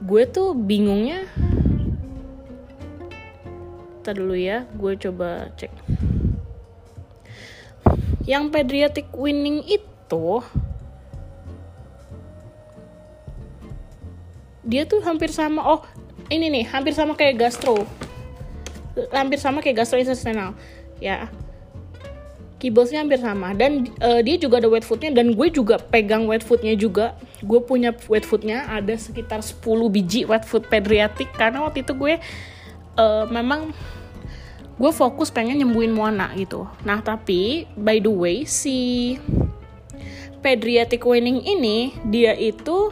gue 0.00 0.22
tuh 0.32 0.56
bingungnya 0.56 1.28
ntar 4.00 4.16
dulu 4.16 4.32
ya 4.32 4.64
gue 4.72 4.92
coba 4.96 5.52
cek. 5.60 5.72
Yang 8.24 8.44
pediatric 8.52 9.08
winning 9.12 9.60
itu 9.68 10.26
dia 14.70 14.86
tuh 14.86 15.02
hampir 15.02 15.32
sama 15.34 15.66
oh 15.66 15.82
ini 16.30 16.46
nih 16.46 16.64
hampir 16.70 16.94
sama 16.94 17.18
kayak 17.18 17.42
gastro 17.42 17.88
hampir 19.08 19.40
sama 19.40 19.64
kayak 19.64 19.84
gastrointestinal. 19.84 20.52
Ya. 21.00 21.32
Kibosnya 22.60 23.00
hampir 23.00 23.16
sama. 23.16 23.56
Dan 23.56 23.88
uh, 24.04 24.20
dia 24.20 24.36
juga 24.36 24.60
ada 24.60 24.68
wet 24.68 24.84
foodnya 24.84 25.16
dan 25.16 25.32
gue 25.32 25.48
juga 25.48 25.80
pegang 25.80 26.28
wet 26.28 26.44
foodnya 26.44 26.76
juga. 26.76 27.16
Gue 27.40 27.64
punya 27.64 27.96
wet 28.12 28.28
foodnya 28.28 28.68
ada 28.68 28.92
sekitar 29.00 29.40
10 29.40 29.64
biji 29.88 30.28
wet 30.28 30.44
food 30.44 30.68
pediatric. 30.68 31.32
Karena 31.32 31.64
waktu 31.64 31.80
itu 31.80 31.96
gue 31.96 32.20
uh, 33.00 33.24
memang 33.32 33.72
gue 34.80 34.92
fokus 34.96 35.28
pengen 35.28 35.60
nyembuhin 35.60 35.92
Moana 35.92 36.32
gitu. 36.36 36.64
Nah 36.84 37.04
tapi 37.04 37.68
by 37.76 38.00
the 38.00 38.12
way 38.12 38.48
si 38.48 39.16
pediatric 40.40 41.04
weaning 41.04 41.44
ini 41.44 41.92
dia 42.08 42.32
itu 42.32 42.88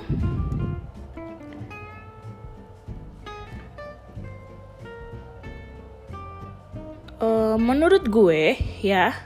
uh, 7.48 7.56
menurut 7.56 8.04
gue 8.04 8.60
ya 8.84 9.16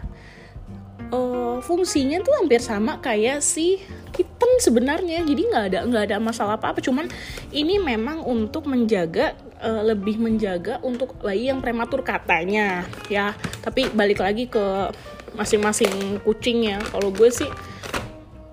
uh, 1.11 1.59
fungsinya 1.59 2.23
tuh 2.23 2.39
hampir 2.39 2.63
sama 2.63 3.03
kayak 3.03 3.43
si 3.43 3.83
kitten 4.13 4.61
sebenarnya. 4.61 5.25
Jadi 5.25 5.43
nggak 5.49 5.65
ada 5.73 5.79
nggak 5.89 6.05
ada 6.13 6.17
masalah 6.21 6.61
apa 6.61 6.77
apa 6.77 6.81
cuman 6.85 7.09
ini 7.51 7.81
memang 7.81 8.23
untuk 8.23 8.69
menjaga 8.69 9.35
uh, 9.59 9.83
lebih 9.83 10.21
menjaga 10.21 10.79
untuk 10.85 11.17
bayi 11.21 11.49
yang 11.49 11.65
prematur 11.65 12.05
katanya 12.05 12.85
ya. 13.09 13.33
Tapi 13.65 13.91
balik 13.93 14.21
lagi 14.21 14.47
ke 14.47 14.93
masing-masing 15.33 16.21
kucing 16.23 16.69
ya. 16.69 16.79
Kalau 16.93 17.09
gue 17.11 17.29
sih 17.33 17.49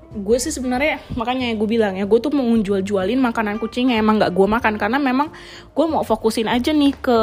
gue 0.10 0.38
sih 0.42 0.50
sebenarnya 0.50 1.06
makanya 1.14 1.54
gue 1.54 1.70
bilang 1.70 1.94
ya 1.94 2.10
gue 2.10 2.18
tuh 2.18 2.34
mau 2.34 2.50
jual 2.58 2.82
jualin 2.82 3.22
makanan 3.22 3.62
kucing 3.62 3.94
yang 3.94 4.02
emang 4.02 4.16
nggak 4.24 4.32
gue 4.32 4.48
makan. 4.48 4.80
Karena 4.80 4.96
memang 4.96 5.28
gue 5.76 5.86
mau 5.92 6.08
fokusin 6.08 6.48
aja 6.48 6.72
nih 6.72 6.96
ke 7.04 7.20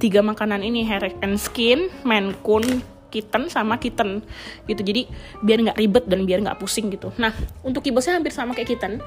tiga 0.00 0.24
makanan 0.24 0.64
ini 0.64 0.88
hair 0.88 1.12
and 1.20 1.36
skin, 1.36 1.92
mancun, 2.02 2.64
kitten 3.12 3.50
sama 3.50 3.76
kitten 3.76 4.24
gitu. 4.64 4.80
Jadi 4.80 5.10
biar 5.44 5.60
nggak 5.60 5.78
ribet 5.78 6.04
dan 6.06 6.24
biar 6.24 6.40
nggak 6.40 6.56
pusing 6.62 6.88
gitu. 6.88 7.12
Nah 7.18 7.34
untuk 7.66 7.84
kibosnya 7.84 8.16
hampir 8.16 8.32
sama 8.32 8.56
kayak 8.56 8.78
kitten. 8.78 9.02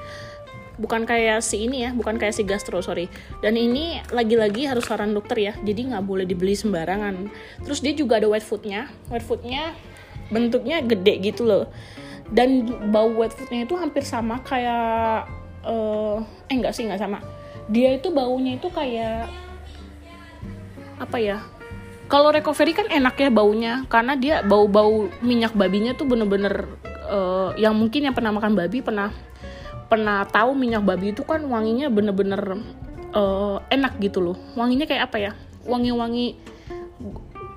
Bukan 0.74 1.06
kayak 1.06 1.38
si 1.38 1.70
ini 1.70 1.86
ya 1.86 1.90
bukan 1.94 2.18
kayak 2.18 2.34
si 2.34 2.42
gastro 2.46 2.78
sorry. 2.84 3.08
Dan 3.42 3.58
ini 3.58 3.98
lagi-lagi 4.10 4.66
harus 4.66 4.86
saran 4.86 5.16
dokter 5.16 5.40
ya 5.40 5.52
jadi 5.64 5.90
nggak 5.90 6.04
boleh 6.04 6.24
dibeli 6.28 6.54
sembarangan. 6.54 7.30
Terus 7.66 7.82
dia 7.82 7.96
juga 7.96 8.22
ada 8.22 8.30
wet 8.30 8.44
foodnya. 8.44 8.92
Wet 9.10 9.24
foodnya 9.24 9.74
bentuknya 10.30 10.84
gede 10.84 11.32
gitu 11.32 11.42
loh. 11.48 11.64
Dan 12.30 12.66
bau 12.90 13.10
wet 13.18 13.34
foodnya 13.34 13.66
itu 13.66 13.74
hampir 13.78 14.02
sama 14.02 14.42
kayak 14.42 15.30
uh, 15.62 16.18
eh 16.50 16.54
enggak 16.54 16.74
sih 16.74 16.86
nggak 16.90 17.00
sama. 17.00 17.22
Dia 17.70 17.96
itu 17.96 18.10
baunya 18.10 18.58
itu 18.58 18.68
kayak 18.68 19.30
apa 21.04 21.20
ya 21.20 21.38
kalau 22.08 22.32
recovery 22.32 22.76
kan 22.76 22.88
enak 22.88 23.16
ya 23.16 23.30
baunya 23.32 23.72
karena 23.88 24.16
dia 24.16 24.40
bau-bau 24.44 25.08
minyak 25.24 25.56
babinya 25.56 25.96
tuh 25.96 26.04
bener-bener 26.04 26.68
uh, 27.08 27.52
yang 27.56 27.72
mungkin 27.76 28.08
yang 28.08 28.14
pernah 28.16 28.32
makan 28.32 28.52
babi 28.56 28.84
pernah 28.84 29.12
pernah 29.88 30.24
tahu 30.28 30.56
minyak 30.56 30.82
babi 30.84 31.12
itu 31.12 31.22
kan 31.24 31.44
wanginya 31.46 31.92
bener-bener 31.92 32.60
uh, 33.14 33.62
enak 33.70 33.96
gitu 34.02 34.20
loh. 34.20 34.36
Wanginya 34.58 34.84
kayak 34.88 35.12
apa 35.12 35.16
ya? 35.20 35.32
Wangi-wangi 35.64 36.36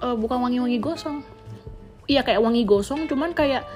uh, 0.04 0.16
bukan 0.16 0.38
wangi-wangi 0.44 0.78
gosong. 0.80 1.26
Iya 2.08 2.24
kayak 2.24 2.40
wangi 2.40 2.64
gosong 2.64 3.10
cuman 3.10 3.36
kayak 3.36 3.68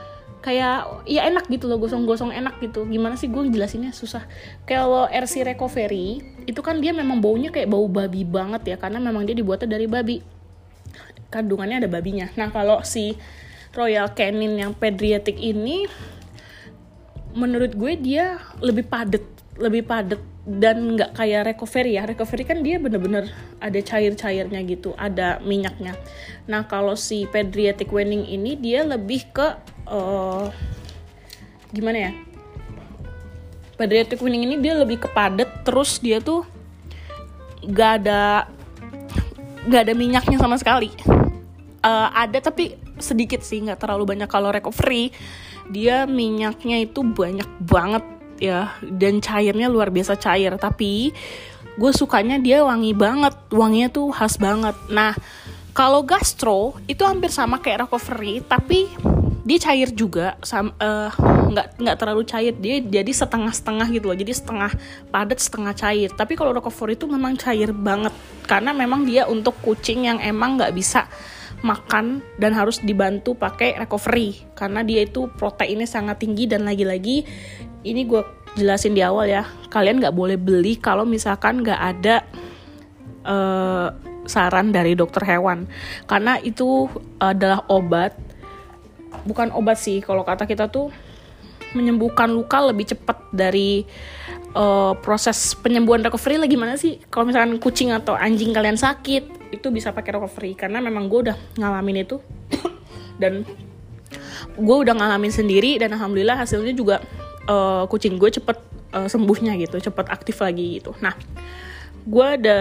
kayak 0.42 1.06
ya 1.06 1.30
enak 1.30 1.46
gitu 1.48 1.70
loh 1.70 1.78
gosong-gosong 1.78 2.34
enak 2.34 2.58
gitu. 2.60 2.90
Gimana 2.90 3.16
sih 3.16 3.30
gue 3.30 3.46
jelasinnya 3.48 3.94
susah. 3.94 4.26
Kalau 4.66 5.06
RC 5.08 5.46
recovery 5.46 6.22
itu 6.50 6.60
kan 6.66 6.82
dia 6.82 6.92
memang 6.92 7.22
baunya 7.22 7.54
kayak 7.54 7.70
bau 7.70 7.86
babi 7.86 8.26
banget 8.26 8.74
ya 8.74 8.78
karena 8.82 8.98
memang 8.98 9.24
dia 9.24 9.38
dibuatnya 9.38 9.70
dari 9.70 9.86
babi. 9.86 10.20
Kandungannya 11.30 11.86
ada 11.86 11.90
babinya. 11.90 12.28
Nah 12.36 12.50
kalau 12.50 12.82
si 12.82 13.16
Royal 13.72 14.12
Canin 14.12 14.60
yang 14.60 14.76
pediatric 14.76 15.40
ini 15.40 15.88
menurut 17.32 17.72
gue 17.72 17.96
dia 17.96 18.42
lebih 18.60 18.84
padet 18.92 19.24
lebih 19.62 19.86
padet 19.86 20.18
dan 20.42 20.98
nggak 20.98 21.14
kayak 21.14 21.54
recovery 21.54 22.02
ya. 22.02 22.04
Recovery 22.10 22.44
kan 22.44 22.66
dia 22.66 22.82
bener-bener 22.82 23.30
ada 23.62 23.78
cair-cairnya 23.78 24.60
gitu 24.66 24.98
ada 24.98 25.38
minyaknya. 25.46 25.94
Nah 26.50 26.66
kalau 26.66 26.98
si 26.98 27.30
pediatric 27.30 27.94
weaning 27.94 28.26
ini 28.26 28.58
dia 28.58 28.82
lebih 28.82 29.30
ke 29.30 29.48
uh, 29.86 30.50
gimana 31.70 32.10
ya? 32.10 32.12
Pediatric 33.78 34.22
weaning 34.26 34.50
ini 34.50 34.56
dia 34.58 34.74
lebih 34.74 35.06
ke 35.06 35.08
padet 35.14 35.50
terus 35.62 36.02
dia 36.02 36.18
tuh 36.18 36.42
gak 37.62 38.02
ada 38.02 38.50
gak 39.70 39.82
ada 39.86 39.94
minyaknya 39.94 40.42
sama 40.42 40.58
sekali. 40.58 40.90
Uh, 41.82 42.10
ada 42.14 42.38
tapi 42.42 42.78
sedikit 43.02 43.42
sih 43.42 43.62
nggak 43.62 43.82
terlalu 43.82 44.18
banyak. 44.18 44.30
Kalau 44.30 44.50
recovery 44.54 45.14
dia 45.70 46.10
minyaknya 46.10 46.82
itu 46.82 47.02
banyak 47.06 47.50
banget 47.62 48.21
ya 48.42 48.74
dan 48.82 49.22
cairnya 49.22 49.70
luar 49.70 49.94
biasa 49.94 50.18
cair. 50.18 50.58
Tapi 50.58 51.14
gue 51.78 51.92
sukanya 51.94 52.42
dia 52.42 52.66
wangi 52.66 52.98
banget. 52.98 53.38
Wanginya 53.54 53.94
tuh 53.94 54.10
khas 54.10 54.42
banget. 54.42 54.74
Nah 54.90 55.14
kalau 55.72 56.04
gastro 56.04 56.76
itu 56.90 57.06
hampir 57.06 57.32
sama 57.32 57.62
kayak 57.62 57.88
recovery 57.88 58.44
tapi 58.44 58.92
dia 59.42 59.58
cair 59.58 59.90
juga 59.90 60.38
eh, 60.38 61.10
nggak 61.52 61.68
uh, 61.74 61.78
nggak 61.82 61.98
terlalu 61.98 62.24
cair. 62.26 62.54
Dia 62.58 62.82
jadi 62.82 63.12
setengah-setengah 63.12 63.88
gitu 63.94 64.06
loh. 64.10 64.18
Jadi 64.18 64.34
setengah 64.34 64.72
padat 65.10 65.40
setengah 65.42 65.74
cair. 65.74 66.10
Tapi 66.14 66.34
kalau 66.38 66.54
recovery 66.54 66.98
itu 66.98 67.06
memang 67.10 67.38
cair 67.38 67.74
banget. 67.74 68.14
Karena 68.46 68.74
memang 68.74 69.06
dia 69.06 69.26
untuk 69.26 69.58
kucing 69.66 70.06
yang 70.06 70.22
emang 70.22 70.58
nggak 70.62 70.74
bisa 70.76 71.10
makan 71.62 72.26
dan 72.42 72.54
harus 72.54 72.82
dibantu 72.82 73.34
pakai 73.38 73.78
recovery. 73.78 74.46
Karena 74.54 74.86
dia 74.86 75.06
itu 75.06 75.30
proteinnya 75.34 75.90
sangat 75.90 76.22
tinggi 76.22 76.50
dan 76.50 76.66
lagi-lagi 76.66 77.26
ini 77.82 78.06
gue 78.06 78.22
jelasin 78.58 78.94
di 78.94 79.02
awal 79.02 79.30
ya. 79.30 79.48
Kalian 79.72 80.02
nggak 80.02 80.16
boleh 80.16 80.36
beli 80.36 80.78
kalau 80.78 81.08
misalkan 81.08 81.64
nggak 81.64 81.82
ada 81.82 82.16
uh, 83.26 83.90
saran 84.28 84.70
dari 84.74 84.94
dokter 84.94 85.24
hewan. 85.26 85.66
Karena 86.06 86.38
itu 86.42 86.90
adalah 87.18 87.66
obat 87.72 88.16
bukan 89.26 89.54
obat 89.56 89.78
sih. 89.80 90.02
Kalau 90.04 90.26
kata 90.26 90.46
kita 90.46 90.68
tuh 90.68 90.92
menyembuhkan 91.72 92.28
luka 92.28 92.60
lebih 92.60 92.92
cepat 92.92 93.32
dari 93.32 93.88
uh, 94.54 94.94
proses 95.00 95.56
penyembuhan 95.56 96.04
recovery. 96.04 96.38
Lagi 96.42 96.58
mana 96.60 96.76
sih? 96.76 97.00
Kalau 97.08 97.28
misalkan 97.30 97.58
kucing 97.58 97.96
atau 97.96 98.14
anjing 98.14 98.52
kalian 98.52 98.76
sakit 98.76 99.54
itu 99.56 99.68
bisa 99.72 99.96
pakai 99.96 100.20
recovery. 100.20 100.54
Karena 100.56 100.84
memang 100.84 101.08
gue 101.08 101.32
udah 101.32 101.38
ngalamin 101.56 102.04
itu. 102.04 102.20
Dan 103.22 103.48
gue 104.58 104.78
udah 104.84 104.94
ngalamin 104.98 105.32
sendiri 105.32 105.80
dan 105.80 105.96
alhamdulillah 105.96 106.36
hasilnya 106.36 106.74
juga 106.76 107.00
uh, 107.48 107.84
kucing 107.88 108.18
gue 108.20 108.30
cepet 108.30 108.58
uh, 108.94 109.08
sembuhnya 109.08 109.58
gitu 109.62 109.80
cepet 109.80 110.06
aktif 110.12 110.42
lagi 110.42 110.82
gitu. 110.82 110.94
Nah 111.00 111.16
gue 112.02 112.28
ada 112.28 112.60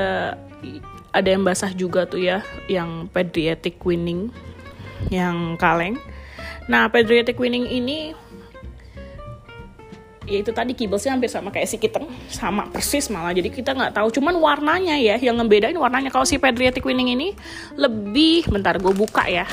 ada 1.11 1.29
yang 1.29 1.43
basah 1.43 1.73
juga 1.75 2.07
tuh 2.07 2.23
ya 2.23 2.45
yang 2.71 3.11
pediatric 3.11 3.83
winning 3.83 4.31
yang 5.11 5.59
kaleng. 5.59 5.99
Nah 6.71 6.87
pediatric 6.93 7.41
winning 7.41 7.67
ini 7.67 8.15
ya 10.31 10.39
itu 10.47 10.55
tadi 10.55 10.79
kibelnya 10.79 11.19
hampir 11.19 11.27
sama 11.27 11.51
kayak 11.51 11.67
si 11.67 11.77
kitten 11.83 12.07
sama 12.31 12.71
persis 12.71 13.11
malah. 13.11 13.35
Jadi 13.35 13.51
kita 13.51 13.75
nggak 13.75 13.99
tahu 13.99 14.15
cuman 14.15 14.39
warnanya 14.39 14.95
ya 14.95 15.19
yang 15.19 15.43
ngebedain 15.43 15.75
warnanya. 15.75 16.15
Kalau 16.15 16.23
si 16.23 16.39
Pediatric 16.39 16.87
Winning 16.87 17.19
ini 17.19 17.29
lebih 17.75 18.47
bentar 18.47 18.79
gue 18.79 18.95
buka 18.95 19.27
ya. 19.27 19.51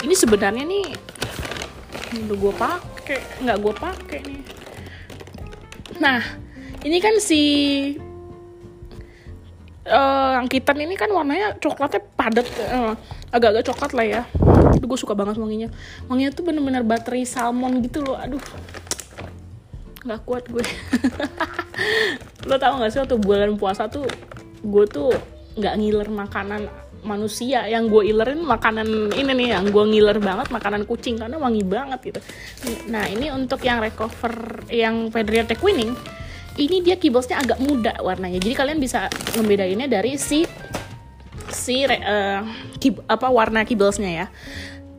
Ini 0.00 0.14
sebenarnya 0.16 0.64
nih 0.64 0.86
udah 2.24 2.36
gue 2.40 2.52
pakai 2.56 2.97
nggak 3.16 3.58
gue 3.62 3.74
pakai 3.74 4.20
nih. 4.26 4.42
Nah 6.02 6.20
ini 6.84 6.98
kan 7.00 7.16
si 7.18 7.42
uh, 9.88 10.30
yang 10.36 10.46
kitten 10.46 10.78
ini 10.84 10.94
kan 10.94 11.08
warnanya 11.08 11.56
coklatnya 11.56 12.04
padat 12.14 12.46
uh, 12.68 12.92
agak-agak 13.32 13.64
coklat 13.72 13.92
lah 13.96 14.06
ya. 14.06 14.22
Aduh, 14.76 14.86
gue 14.86 14.98
suka 15.00 15.16
banget 15.16 15.40
wanginya. 15.40 15.68
Wanginya 16.06 16.30
tuh 16.36 16.44
bener-bener 16.44 16.84
baterai 16.84 17.24
salmon 17.24 17.80
gitu 17.80 18.04
loh 18.04 18.20
aduh. 18.20 18.42
Nggak 20.04 20.20
kuat 20.28 20.44
gue. 20.46 20.64
Lo 22.48 22.56
tau 22.56 22.80
gak 22.80 22.90
sih 22.92 23.00
waktu 23.00 23.16
bulan 23.18 23.56
puasa 23.56 23.88
tuh 23.88 24.06
gue 24.62 24.84
tuh 24.90 25.14
nggak 25.58 25.74
ngiler 25.78 26.08
makanan 26.10 26.70
manusia 27.06 27.66
yang 27.70 27.86
gue 27.86 28.10
ilerin 28.10 28.42
makanan 28.42 29.14
ini 29.14 29.32
nih 29.34 29.48
yang 29.54 29.70
gue 29.70 29.84
ngiler 29.86 30.18
banget 30.18 30.50
makanan 30.50 30.82
kucing 30.84 31.18
karena 31.18 31.38
wangi 31.38 31.62
banget 31.62 32.00
gitu. 32.14 32.20
Nah 32.90 33.06
ini 33.06 33.30
untuk 33.30 33.62
yang 33.62 33.78
recover 33.78 34.66
yang 34.72 35.10
Pediatric 35.12 35.62
Winning 35.62 35.94
ini 36.58 36.82
dia 36.82 36.98
kibosnya 36.98 37.38
agak 37.38 37.62
muda 37.62 37.94
warnanya. 38.02 38.42
Jadi 38.42 38.54
kalian 38.54 38.78
bisa 38.82 39.06
membedainnya 39.38 39.86
dari 39.86 40.18
si 40.18 40.42
si 41.48 41.86
uh, 41.86 42.42
kib, 42.76 43.00
apa 43.08 43.26
warna 43.32 43.64
kibosnya 43.64 44.10
ya 44.24 44.26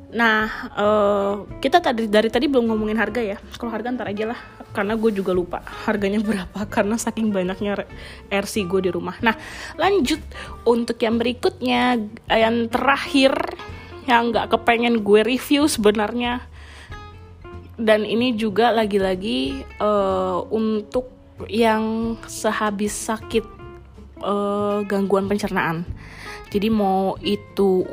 Nah, 0.09 0.73
uh, 0.73 1.33
kita 1.61 1.77
tadi 1.77 2.09
dari 2.09 2.33
tadi 2.33 2.49
belum 2.49 2.65
ngomongin 2.73 2.97
harga 2.97 3.21
ya. 3.21 3.37
Kalau 3.61 3.69
harga 3.69 3.93
ntar 3.93 4.09
aja 4.09 4.33
lah, 4.33 4.39
karena 4.73 4.97
gue 4.97 5.11
juga 5.13 5.37
lupa 5.37 5.61
harganya 5.85 6.17
berapa 6.27 6.65
karena 6.65 6.97
saking 6.97 7.29
banyaknya 7.29 7.85
RC 8.33 8.65
gue 8.65 8.89
di 8.89 8.91
rumah. 8.91 9.13
Nah, 9.21 9.37
lanjut 9.77 10.21
untuk 10.65 10.97
yang 10.97 11.21
berikutnya, 11.21 12.01
yang 12.25 12.65
terakhir 12.73 13.37
yang 14.09 14.33
nggak 14.33 14.49
kepengen 14.49 15.05
gue 15.05 15.21
review 15.21 15.69
sebenarnya. 15.69 16.41
Dan 17.79 18.03
ini 18.03 18.35
juga 18.35 18.75
lagi-lagi 18.75 19.63
uh, 19.79 20.43
untuk 20.51 21.07
yang 21.47 22.17
sehabis 22.27 22.91
sakit 22.91 23.45
uh, 24.25 24.83
gangguan 24.83 25.29
pencernaan. 25.31 25.87
Jadi 26.49 26.67
mau 26.67 27.15
itu 27.21 27.85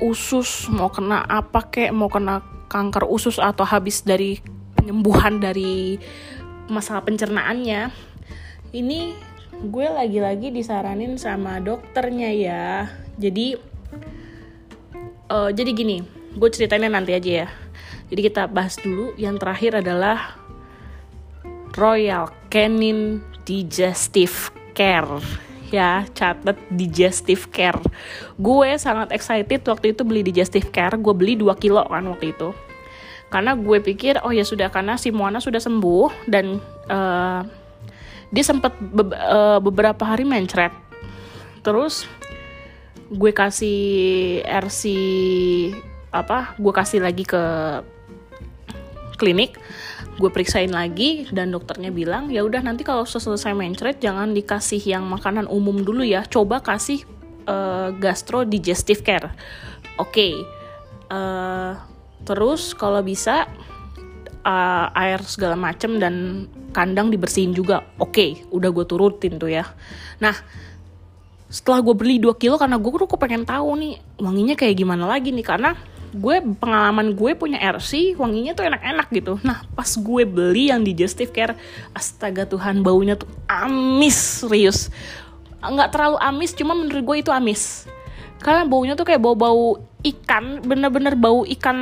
usus 0.00 0.66
mau 0.72 0.88
kena 0.88 1.22
apa 1.28 1.68
kek 1.68 1.92
mau 1.92 2.08
kena 2.08 2.42
kanker 2.72 3.04
usus 3.06 3.36
atau 3.36 3.64
habis 3.64 4.02
dari 4.02 4.40
penyembuhan 4.76 5.38
dari 5.42 6.00
masalah 6.70 7.04
pencernaannya 7.04 7.92
ini 8.70 9.12
gue 9.60 9.86
lagi-lagi 9.90 10.48
disaranin 10.54 11.20
sama 11.20 11.60
dokternya 11.60 12.30
ya. 12.32 12.88
Jadi 13.20 13.58
uh, 15.28 15.50
jadi 15.52 15.70
gini 15.74 16.00
gue 16.32 16.48
ceritainnya 16.48 16.88
nanti 16.88 17.12
aja 17.12 17.44
ya. 17.44 17.48
Jadi 18.08 18.20
kita 18.26 18.48
bahas 18.50 18.78
dulu 18.80 19.14
yang 19.20 19.36
terakhir 19.38 19.84
adalah 19.84 20.38
Royal 21.76 22.32
Canin 22.50 23.22
Digestive 23.46 24.50
Care 24.74 25.49
ya 25.70 26.04
catat 26.12 26.58
digestive 26.70 27.48
care. 27.54 27.80
Gue 28.36 28.76
sangat 28.76 29.14
excited 29.14 29.62
waktu 29.64 29.96
itu 29.96 30.02
beli 30.04 30.26
digestive 30.26 30.68
care. 30.74 30.98
Gue 30.98 31.14
beli 31.14 31.38
2 31.38 31.46
kilo 31.56 31.82
kan 31.86 32.04
waktu 32.10 32.34
itu. 32.34 32.50
Karena 33.30 33.54
gue 33.54 33.78
pikir 33.78 34.18
oh 34.26 34.34
ya 34.34 34.42
sudah 34.42 34.74
karena 34.74 34.98
si 34.98 35.14
Moana 35.14 35.38
sudah 35.38 35.62
sembuh 35.62 36.26
dan 36.26 36.58
uh, 36.90 37.46
dia 38.30 38.44
sempat 38.46 38.78
be 38.78 39.10
uh, 39.10 39.58
beberapa 39.58 40.06
hari 40.06 40.22
mencret 40.22 40.70
terus 41.66 42.06
gue 43.10 43.32
kasih 43.34 43.78
RC 44.46 44.82
apa 46.14 46.54
gue 46.56 46.72
kasih 46.72 47.02
lagi 47.02 47.26
ke 47.26 47.42
klinik 49.18 49.58
gue 50.20 50.28
periksain 50.28 50.68
lagi 50.68 51.24
dan 51.32 51.48
dokternya 51.48 51.88
bilang 51.88 52.28
ya 52.28 52.44
udah 52.44 52.60
nanti 52.60 52.84
kalau 52.84 53.08
selesai 53.08 53.56
mencret 53.56 53.96
jangan 54.04 54.36
dikasih 54.36 54.84
yang 54.84 55.08
makanan 55.08 55.48
umum 55.48 55.80
dulu 55.80 56.04
ya. 56.04 56.28
Coba 56.28 56.60
kasih 56.60 57.02
uh, 57.48 57.88
gastro 57.96 58.44
digestive 58.44 59.00
care. 59.00 59.32
Oke 59.96 60.12
okay. 60.12 60.34
uh, 61.08 61.16
eh, 61.16 61.72
terus 62.28 62.76
kalau 62.76 63.00
bisa 63.00 63.48
uh, 64.44 64.86
air 64.92 65.24
segala 65.24 65.56
macem 65.56 65.96
dan 65.96 66.46
kandang 66.76 67.08
dibersihin 67.08 67.56
juga. 67.56 67.88
Oke 67.96 68.12
okay, 68.12 68.30
udah 68.52 68.70
gue 68.70 68.84
turutin 68.84 69.40
tuh 69.40 69.48
ya. 69.48 69.64
Nah 70.20 70.36
setelah 71.50 71.82
gue 71.82 71.94
beli 71.98 72.22
2 72.22 72.38
kilo 72.38 72.54
karena 72.60 72.78
gue 72.78 72.90
tuh 72.94 73.18
pengen 73.18 73.42
tahu 73.42 73.74
nih 73.74 73.98
wanginya 74.22 74.54
kayak 74.54 74.76
gimana 74.78 75.08
lagi 75.08 75.32
nih. 75.32 75.42
Karena 75.42 75.74
gue 76.10 76.36
pengalaman 76.58 77.14
gue 77.14 77.38
punya 77.38 77.58
RC 77.62 78.18
wanginya 78.18 78.52
tuh 78.52 78.66
enak-enak 78.66 79.08
gitu. 79.14 79.38
Nah 79.46 79.62
pas 79.74 79.86
gue 79.86 80.22
beli 80.26 80.74
yang 80.74 80.82
digestive 80.82 81.30
care 81.30 81.54
astaga 81.94 82.46
Tuhan 82.46 82.82
baunya 82.82 83.14
tuh 83.14 83.30
amis 83.46 84.42
serius. 84.42 84.90
Nggak 85.62 85.94
terlalu 85.94 86.18
amis 86.18 86.50
cuma 86.56 86.74
menurut 86.74 87.02
gue 87.02 87.16
itu 87.22 87.30
amis. 87.30 87.86
Karena 88.40 88.66
baunya 88.66 88.96
tuh 88.96 89.06
kayak 89.06 89.22
bau-bau 89.22 89.78
ikan 90.00 90.64
bener-bener 90.64 91.12
bau 91.14 91.44
ikan 91.44 91.78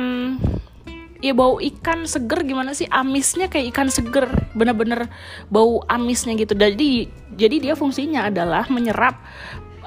ya 1.19 1.35
bau 1.35 1.59
ikan 1.59 2.05
seger 2.05 2.45
gimana 2.45 2.77
sih? 2.77 2.85
Amisnya 2.87 3.49
kayak 3.49 3.73
ikan 3.75 3.89
seger 3.89 4.29
bener-bener 4.53 5.09
bau 5.49 5.81
amisnya 5.89 6.37
gitu. 6.37 6.53
Jadi 6.53 7.09
jadi 7.33 7.55
dia 7.57 7.73
fungsinya 7.73 8.27
adalah 8.27 8.67
menyerap 8.69 9.17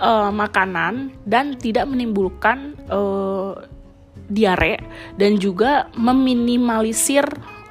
uh, 0.01 0.33
makanan 0.33 1.13
dan 1.29 1.55
tidak 1.61 1.87
menimbulkan 1.87 2.75
uh, 2.89 3.55
diare 4.33 4.81
dan 5.21 5.37
juga 5.37 5.93
meminimalisir 5.95 7.25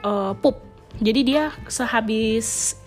uh, 0.05 0.37
pup. 0.37 0.61
Jadi 1.01 1.21
dia 1.25 1.49
sehabis 1.65 2.77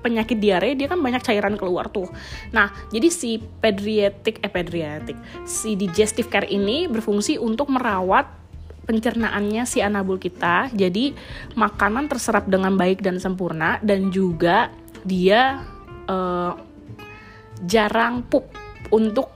penyakit 0.00 0.40
diare 0.40 0.72
dia 0.74 0.88
kan 0.88 0.98
banyak 0.98 1.22
cairan 1.22 1.54
keluar 1.54 1.92
tuh. 1.92 2.08
Nah, 2.50 2.72
jadi 2.90 3.08
si 3.12 3.38
pediatric 3.38 4.40
eh 4.42 4.50
pediatric, 4.50 5.16
si 5.44 5.76
digestive 5.76 6.32
care 6.32 6.48
ini 6.48 6.88
berfungsi 6.88 7.36
untuk 7.36 7.68
merawat 7.70 8.26
pencernaannya 8.88 9.62
si 9.68 9.78
anabul 9.84 10.18
kita. 10.18 10.72
Jadi 10.74 11.14
makanan 11.54 12.10
terserap 12.10 12.50
dengan 12.50 12.74
baik 12.74 13.04
dan 13.04 13.22
sempurna 13.22 13.78
dan 13.84 14.10
juga 14.10 14.72
dia 15.06 15.62
uh, 16.10 16.58
jarang 17.68 18.24
pup 18.26 18.50
untuk 18.90 19.30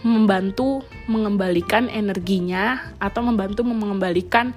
membantu 0.00 0.80
mengembalikan 1.04 1.88
energinya 1.92 2.92
atau 2.96 3.20
membantu 3.20 3.60
mengembalikan 3.66 4.56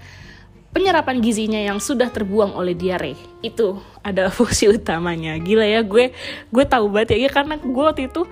penyerapan 0.73 1.21
gizinya 1.21 1.61
yang 1.61 1.77
sudah 1.77 2.09
terbuang 2.09 2.57
oleh 2.57 2.73
diare. 2.73 3.13
Itu 3.45 3.77
ada 4.01 4.27
fungsi 4.35 4.73
utamanya. 4.73 5.37
Gila 5.37 5.63
ya 5.63 5.85
gue 5.85 6.11
gue 6.49 6.65
tahu 6.65 6.89
banget 6.89 7.15
ya, 7.15 7.27
ya 7.27 7.29
karena 7.29 7.55
gue 7.61 7.83
waktu 7.83 8.09
itu 8.09 8.25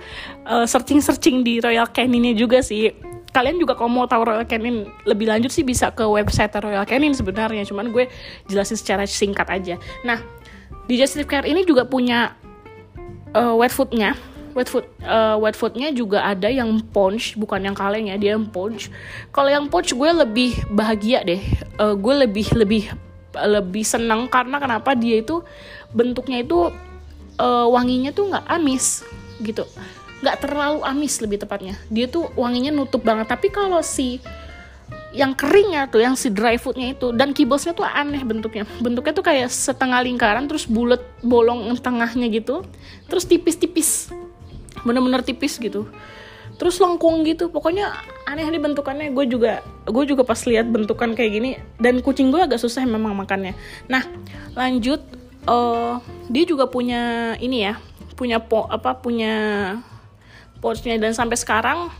eh, 0.44 0.66
searching 0.66 1.00
searching 1.00 1.46
di 1.46 1.62
Royal 1.62 1.86
Caninnya 1.88 2.34
juga 2.34 2.60
sih. 2.60 2.90
Kalian 3.32 3.56
juga 3.56 3.72
kalau 3.72 3.88
mau 3.88 4.04
tahu 4.04 4.28
Royal 4.28 4.44
Canin 4.44 4.84
lebih 5.08 5.24
lanjut 5.24 5.48
sih 5.48 5.64
bisa 5.64 5.88
ke 5.88 6.04
website 6.04 6.52
Royal 6.58 6.84
Canin 6.84 7.16
sebenarnya. 7.16 7.64
Cuman 7.64 7.94
gue 7.94 8.10
jelasin 8.50 8.76
secara 8.76 9.08
singkat 9.08 9.48
aja. 9.48 9.78
Nah 10.04 10.20
digestive 10.90 11.30
care 11.30 11.46
ini 11.46 11.62
juga 11.62 11.86
punya 11.86 12.34
uh, 13.32 13.54
wet 13.56 13.70
foodnya 13.70 14.18
wet 14.52 14.68
food 14.68 14.86
uh, 15.04 15.36
wet 15.40 15.56
foodnya 15.56 15.92
juga 15.92 16.24
ada 16.24 16.48
yang 16.48 16.68
punch 16.92 17.36
bukan 17.36 17.60
yang 17.72 17.76
kaleng 17.76 18.08
ya 18.12 18.16
dia 18.16 18.36
yang 18.36 18.48
punch. 18.48 18.92
Kalau 19.32 19.48
yang 19.48 19.66
punch 19.68 19.92
gue 19.92 20.10
lebih 20.12 20.56
bahagia 20.72 21.24
deh. 21.24 21.42
Uh, 21.76 21.96
gue 21.96 22.14
lebih 22.28 22.46
lebih 22.56 22.92
lebih 23.32 23.84
senang 23.84 24.28
karena 24.28 24.60
kenapa 24.60 24.92
dia 24.92 25.24
itu 25.24 25.40
bentuknya 25.92 26.44
itu 26.44 26.68
uh, 27.40 27.66
wanginya 27.72 28.12
tuh 28.12 28.28
nggak 28.28 28.46
amis 28.48 29.04
gitu. 29.40 29.64
Nggak 30.22 30.36
terlalu 30.44 30.80
amis 30.84 31.18
lebih 31.18 31.42
tepatnya. 31.42 31.74
Dia 31.88 32.06
tuh 32.06 32.28
wanginya 32.36 32.70
nutup 32.70 33.02
banget. 33.02 33.26
Tapi 33.26 33.48
kalau 33.48 33.80
si 33.80 34.20
yang 35.12 35.36
keringnya 35.36 35.92
tuh 35.92 36.00
yang 36.00 36.16
si 36.16 36.32
dry 36.32 36.56
foodnya 36.56 36.96
itu 36.96 37.12
dan 37.12 37.36
kibosnya 37.36 37.76
tuh 37.76 37.84
aneh 37.84 38.24
bentuknya. 38.24 38.64
Bentuknya 38.80 39.12
tuh 39.12 39.24
kayak 39.24 39.48
setengah 39.52 40.00
lingkaran 40.04 40.48
terus 40.48 40.64
bulat 40.64 41.00
bolong 41.20 41.72
tengahnya 41.80 42.28
gitu. 42.32 42.64
Terus 43.08 43.24
tipis-tipis 43.28 44.08
bener-bener 44.80 45.20
tipis 45.20 45.60
gitu. 45.60 45.88
Terus 46.60 46.78
lengkung 46.78 47.26
gitu 47.26 47.48
pokoknya 47.50 47.90
aneh 48.28 48.46
nih 48.46 48.60
bentukannya. 48.62 49.10
Gue 49.10 49.26
juga 49.26 49.64
gue 49.88 50.04
juga 50.06 50.22
pas 50.22 50.38
lihat 50.46 50.68
bentukan 50.70 51.12
kayak 51.16 51.30
gini 51.32 51.50
dan 51.82 51.98
kucing 52.04 52.30
gue 52.30 52.38
agak 52.38 52.60
susah 52.60 52.86
memang 52.86 53.16
makannya. 53.16 53.56
Nah 53.90 54.04
lanjut 54.54 55.02
uh, 55.48 55.98
dia 56.30 56.44
juga 56.46 56.68
punya 56.68 57.34
ini 57.42 57.66
ya 57.66 57.80
punya 58.14 58.38
po 58.38 58.68
apa 58.70 58.94
punya 59.00 59.34
pouchnya. 60.62 61.00
Dan 61.00 61.16
sampai 61.16 61.34
sekarang 61.34 61.90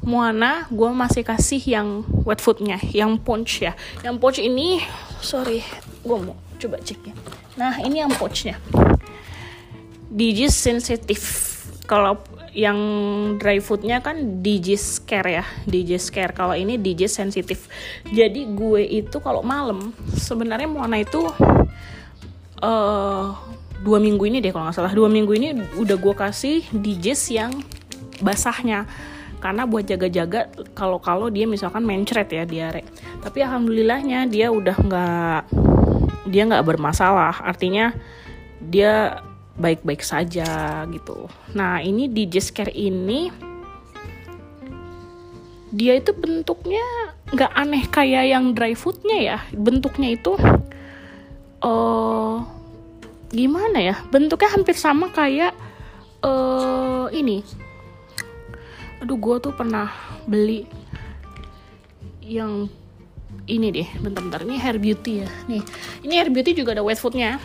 Moana 0.00 0.64
gue 0.72 0.90
masih 0.96 1.20
kasih 1.20 1.60
yang 1.60 1.88
wet 2.24 2.40
foodnya 2.40 2.80
yang 2.94 3.20
pouch 3.20 3.60
ya. 3.60 3.76
Yang 4.00 4.16
pouch 4.16 4.38
ini 4.40 4.80
sorry 5.20 5.60
gue 6.06 6.16
mau 6.16 6.36
coba 6.60 6.76
cek 6.80 7.00
ya. 7.10 7.14
Nah 7.58 7.80
ini 7.84 8.00
yang 8.00 8.12
pouchnya. 8.14 8.56
Digis 10.10 10.56
sensitif 10.56 11.50
kalau 11.86 12.20
yang 12.50 12.78
dry 13.38 13.62
foodnya 13.62 14.02
kan 14.02 14.42
digis 14.42 14.98
care 15.02 15.42
ya 15.42 15.44
digis 15.66 16.10
care. 16.10 16.34
Kalau 16.34 16.54
ini 16.54 16.76
digis 16.76 17.14
sensitif. 17.14 17.70
Jadi 18.10 18.50
gue 18.50 18.82
itu 18.82 19.16
kalau 19.22 19.42
malam 19.46 19.94
sebenarnya 20.14 20.66
Moana 20.66 20.98
itu 20.98 21.30
uh, 22.62 23.26
dua 23.80 23.98
minggu 24.02 24.26
ini 24.26 24.42
deh 24.42 24.50
kalau 24.50 24.66
nggak 24.68 24.76
salah. 24.76 24.92
Dua 24.94 25.06
minggu 25.06 25.32
ini 25.34 25.48
udah 25.78 25.96
gue 25.96 26.14
kasih 26.14 26.66
digis 26.74 27.30
yang 27.30 27.54
basahnya. 28.18 28.86
Karena 29.40 29.64
buat 29.64 29.88
jaga-jaga 29.88 30.52
kalau-kalau 30.76 31.32
dia 31.32 31.48
misalkan 31.48 31.86
mencret 31.86 32.28
ya 32.28 32.44
diare. 32.44 32.84
Tapi 33.24 33.40
alhamdulillahnya 33.40 34.28
dia 34.28 34.52
udah 34.52 34.76
nggak 34.76 35.42
dia 36.28 36.42
nggak 36.44 36.66
bermasalah. 36.66 37.40
Artinya 37.40 37.96
dia 38.60 39.24
baik-baik 39.60 40.00
saja 40.00 40.82
gitu. 40.88 41.28
Nah 41.52 41.84
ini 41.84 42.08
di 42.08 42.24
Jeskare 42.24 42.72
ini 42.72 43.28
dia 45.70 45.94
itu 45.94 46.10
bentuknya 46.16 46.82
nggak 47.30 47.52
aneh 47.54 47.84
kayak 47.92 48.24
yang 48.32 48.56
dry 48.56 48.72
foodnya 48.72 49.18
ya. 49.20 49.38
Bentuknya 49.52 50.16
itu 50.16 50.34
uh, 51.62 52.42
gimana 53.30 53.78
ya? 53.78 53.96
Bentuknya 54.08 54.50
hampir 54.56 54.74
sama 54.74 55.12
kayak 55.12 55.52
uh, 56.24 57.06
ini. 57.12 57.44
Aduh 59.04 59.20
gue 59.20 59.36
tuh 59.44 59.52
pernah 59.52 59.92
beli 60.24 60.64
yang 62.24 62.66
ini 63.46 63.68
deh 63.70 63.88
bentar-bentar. 64.00 64.42
Ini 64.42 64.56
hair 64.58 64.80
beauty 64.80 65.12
ya. 65.22 65.30
Nih 65.46 65.62
ini 66.02 66.14
hair 66.16 66.32
beauty 66.32 66.56
juga 66.56 66.74
ada 66.74 66.82
wet 66.82 66.98
foodnya 66.98 67.36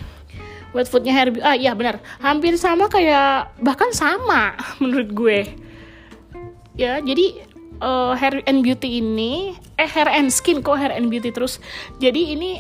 wet 0.76 0.92
foodnya 0.92 1.16
beauty 1.16 1.32
ah 1.40 1.56
iya 1.56 1.72
benar. 1.72 2.04
Hampir 2.20 2.60
sama 2.60 2.92
kayak 2.92 3.56
bahkan 3.64 3.96
sama 3.96 4.60
menurut 4.84 5.10
gue. 5.16 5.40
Ya 6.76 7.00
jadi 7.00 7.48
uh, 7.80 8.12
hair 8.20 8.44
and 8.44 8.60
beauty 8.60 9.00
ini 9.00 9.56
eh 9.80 9.88
hair 9.88 10.12
and 10.12 10.28
skin 10.28 10.60
kok 10.60 10.76
hair 10.76 10.92
and 10.92 11.08
beauty 11.08 11.32
terus? 11.32 11.64
Jadi 12.04 12.36
ini 12.36 12.60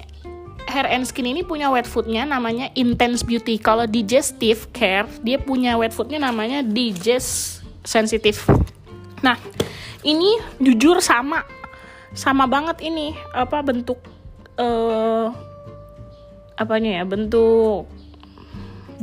hair 0.71 0.87
and 0.87 1.03
skin 1.03 1.27
ini 1.27 1.43
punya 1.43 1.67
wet 1.67 1.83
foodnya 1.83 2.23
namanya 2.23 2.71
intense 2.79 3.21
beauty. 3.21 3.59
Kalau 3.59 3.83
digestive 3.83 4.71
care 4.71 5.11
dia 5.19 5.35
punya 5.35 5.75
wet 5.75 5.91
foodnya 5.91 6.23
namanya 6.23 6.63
digest 6.63 7.59
sensitive. 7.83 8.39
Nah, 9.21 9.35
ini 10.07 10.39
jujur 10.63 11.03
sama 11.03 11.43
sama 12.15 12.47
banget 12.47 12.79
ini 12.79 13.11
apa 13.35 13.59
bentuk 13.59 13.99
uh, 14.55 15.35
apanya 16.55 17.01
ya 17.01 17.03
bentuk 17.03 17.91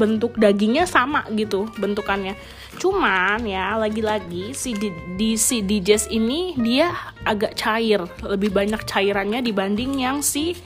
bentuk 0.02 0.34
dagingnya 0.34 0.90
sama 0.90 1.22
gitu 1.38 1.70
bentukannya. 1.78 2.34
Cuman 2.82 3.46
ya 3.46 3.78
lagi-lagi 3.78 4.50
si 4.50 4.74
di, 4.74 4.90
di 5.14 5.38
si 5.38 5.62
dijes 5.62 6.10
ini 6.10 6.58
dia 6.58 6.90
agak 7.22 7.54
cair 7.54 8.02
lebih 8.26 8.50
banyak 8.50 8.82
cairannya 8.82 9.38
dibanding 9.38 10.02
yang 10.02 10.18
si 10.18 10.58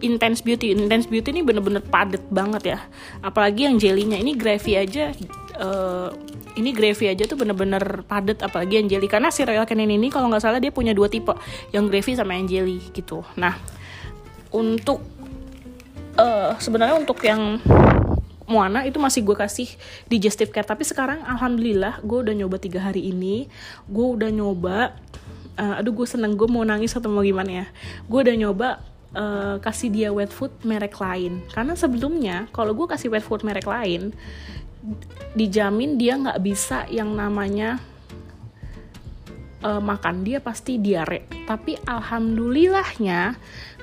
intense 0.00 0.40
beauty. 0.40 0.72
Intense 0.72 1.04
beauty 1.04 1.36
ini 1.36 1.44
bener-bener 1.44 1.84
padet 1.84 2.24
banget 2.32 2.72
ya. 2.72 2.78
Apalagi 3.20 3.68
yang 3.68 3.76
jelinya 3.76 4.16
ini 4.16 4.32
gravy 4.32 4.80
aja 4.80 5.12
uh, 5.60 6.08
ini 6.56 6.74
gravy 6.74 7.12
aja 7.12 7.28
tuh 7.28 7.38
bener-bener 7.38 8.02
padet 8.08 8.40
apalagi 8.40 8.80
yang 8.80 8.88
jelly. 8.88 9.06
Karena 9.10 9.28
si 9.28 9.44
Royal 9.44 9.68
Canin 9.68 9.92
ini 9.92 10.08
kalau 10.08 10.32
nggak 10.32 10.42
salah 10.42 10.58
dia 10.62 10.72
punya 10.72 10.96
dua 10.96 11.12
tipe 11.12 11.36
yang 11.70 11.86
gravy 11.86 12.16
sama 12.16 12.34
yang 12.34 12.48
jelly 12.48 12.80
gitu. 12.96 13.20
Nah 13.36 13.54
untuk 14.48 15.04
uh, 16.16 16.56
sebenarnya 16.56 16.96
untuk 16.96 17.18
yang 17.22 17.60
Moana 18.48 18.88
itu 18.88 18.96
masih 18.96 19.20
gue 19.28 19.36
kasih 19.36 19.68
digestive 20.08 20.48
care. 20.48 20.64
Tapi 20.64 20.82
sekarang 20.82 21.20
alhamdulillah 21.20 22.00
gue 22.00 22.18
udah 22.24 22.34
nyoba 22.34 22.56
tiga 22.56 22.80
hari 22.80 23.12
ini. 23.12 23.44
Gue 23.84 24.16
udah 24.16 24.32
nyoba 24.32 24.96
uh, 25.60 25.78
aduh 25.78 25.92
gue 25.92 26.06
seneng 26.08 26.32
gue 26.32 26.48
mau 26.48 26.64
nangis 26.64 26.96
atau 26.96 27.12
mau 27.12 27.20
gimana 27.20 27.64
ya. 27.64 27.66
Gue 28.08 28.24
udah 28.24 28.36
nyoba 28.40 28.68
uh, 29.12 29.60
kasih 29.60 29.92
dia 29.92 30.08
wet 30.16 30.32
food 30.32 30.50
merek 30.64 30.96
lain. 30.96 31.44
Karena 31.52 31.76
sebelumnya 31.76 32.48
kalau 32.56 32.72
gue 32.72 32.88
kasih 32.88 33.12
wet 33.12 33.22
food 33.22 33.44
merek 33.44 33.68
lain 33.68 34.16
dijamin 35.36 36.00
dia 36.00 36.16
nggak 36.16 36.40
bisa 36.40 36.88
yang 36.88 37.12
namanya 37.12 37.76
uh, 39.60 39.82
makan. 39.84 40.24
Dia 40.24 40.40
pasti 40.40 40.80
diare. 40.80 41.28
Tapi 41.44 41.76
alhamdulillahnya 41.84 43.36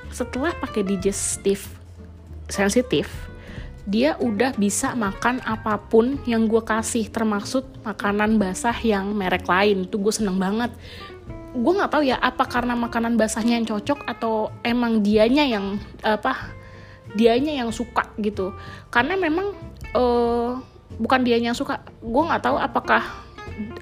setelah 0.10 0.58
pakai 0.58 0.82
digestif 0.82 1.70
sensitif 2.50 3.35
dia 3.86 4.18
udah 4.18 4.58
bisa 4.58 4.98
makan 4.98 5.46
apa 5.46 5.78
pun 5.78 6.18
yang 6.26 6.50
gue 6.50 6.62
kasih 6.66 7.06
termasuk 7.14 7.70
makanan 7.86 8.42
basah 8.42 8.74
yang 8.82 9.14
merek 9.14 9.46
lain. 9.46 9.86
Tuh 9.86 10.02
gue 10.02 10.14
seneng 10.14 10.42
banget. 10.42 10.74
Gue 11.54 11.74
nggak 11.78 11.94
tahu 11.94 12.04
ya 12.04 12.18
apa 12.18 12.50
karena 12.50 12.74
makanan 12.74 13.14
basahnya 13.16 13.62
yang 13.62 13.70
cocok 13.70 14.10
atau 14.10 14.50
emang 14.66 15.06
dianya 15.06 15.46
yang 15.46 15.78
apa 16.02 16.50
dianya 17.14 17.62
yang 17.62 17.70
suka 17.70 18.10
gitu. 18.18 18.58
Karena 18.90 19.14
memang 19.14 19.54
uh, 19.94 20.58
bukan 20.98 21.22
dia 21.22 21.38
yang 21.38 21.54
suka. 21.54 21.86
Gue 22.02 22.24
nggak 22.26 22.42
tahu 22.42 22.58
apakah 22.58 23.06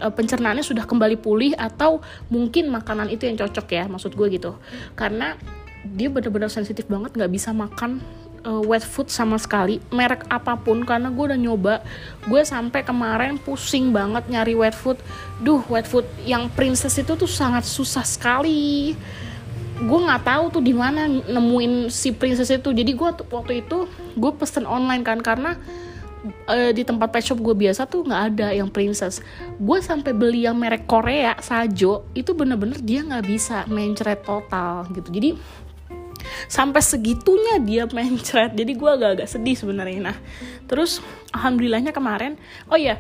uh, 0.03 0.11
pencernaannya 0.11 0.67
sudah 0.67 0.83
kembali 0.83 1.15
pulih 1.23 1.55
atau 1.55 2.03
mungkin 2.27 2.67
makanan 2.75 3.07
itu 3.07 3.23
yang 3.23 3.39
cocok 3.39 3.67
ya 3.71 3.87
maksud 3.87 4.19
gue 4.19 4.27
gitu. 4.35 4.59
Karena 4.99 5.39
dia 5.83 6.11
benar-benar 6.11 6.51
sensitif 6.51 6.87
banget 6.91 7.15
nggak 7.15 7.31
bisa 7.31 7.55
makan 7.55 8.03
uh, 8.45 8.63
wet 8.63 8.83
food 8.83 9.09
sama 9.09 9.39
sekali 9.39 9.79
merek 9.89 10.27
apa 10.27 10.55
pun 10.59 10.83
karena 10.83 11.09
gue 11.09 11.23
udah 11.33 11.39
nyoba. 11.39 11.75
Gue 12.27 12.43
sampai 12.43 12.83
kemarin 12.83 13.39
pusing 13.39 13.91
banget 13.95 14.27
nyari 14.29 14.53
wet 14.53 14.75
food. 14.75 14.99
Duh 15.41 15.63
wet 15.71 15.87
food 15.87 16.05
yang 16.23 16.51
princess 16.51 16.99
itu 16.99 17.15
tuh 17.15 17.29
sangat 17.29 17.65
susah 17.65 18.05
sekali. 18.05 18.93
Gue 19.83 19.99
nggak 20.05 20.23
tahu 20.23 20.43
tuh 20.59 20.63
di 20.63 20.71
mana 20.75 21.09
nemuin 21.09 21.89
si 21.89 22.13
princess 22.13 22.53
itu. 22.53 22.69
Jadi 22.71 22.91
gue 22.93 23.09
waktu 23.31 23.65
itu 23.65 23.89
gue 24.15 24.31
pesen 24.37 24.69
online 24.69 25.01
kan 25.01 25.19
karena 25.19 25.57
uh, 26.47 26.71
di 26.71 26.83
tempat 26.87 27.11
pet 27.11 27.23
shop 27.25 27.39
gue 27.43 27.55
biasa 27.55 27.89
tuh 27.89 28.07
nggak 28.07 28.23
ada 28.33 28.47
yang 28.55 28.69
princess. 28.71 29.19
Gue 29.59 29.83
sampai 29.83 30.15
beli 30.15 30.47
yang 30.47 30.55
merek 30.55 30.87
Korea 30.87 31.35
Sajo 31.39 32.07
itu 32.15 32.31
bener-bener 32.31 32.79
dia 32.79 33.03
nggak 33.03 33.25
bisa 33.27 33.67
mencret 33.67 34.23
total 34.23 34.87
gitu. 34.95 35.09
Jadi 35.11 35.29
sampai 36.47 36.81
segitunya 36.83 37.59
dia 37.61 37.83
mencret 37.89 38.53
jadi 38.53 38.71
gue 38.73 38.89
agak-agak 38.89 39.27
sedih 39.27 39.55
sebenarnya. 39.57 40.13
Nah 40.13 40.17
terus 40.67 41.03
alhamdulillahnya 41.35 41.91
kemarin 41.91 42.39
oh 42.71 42.79
ya 42.79 42.99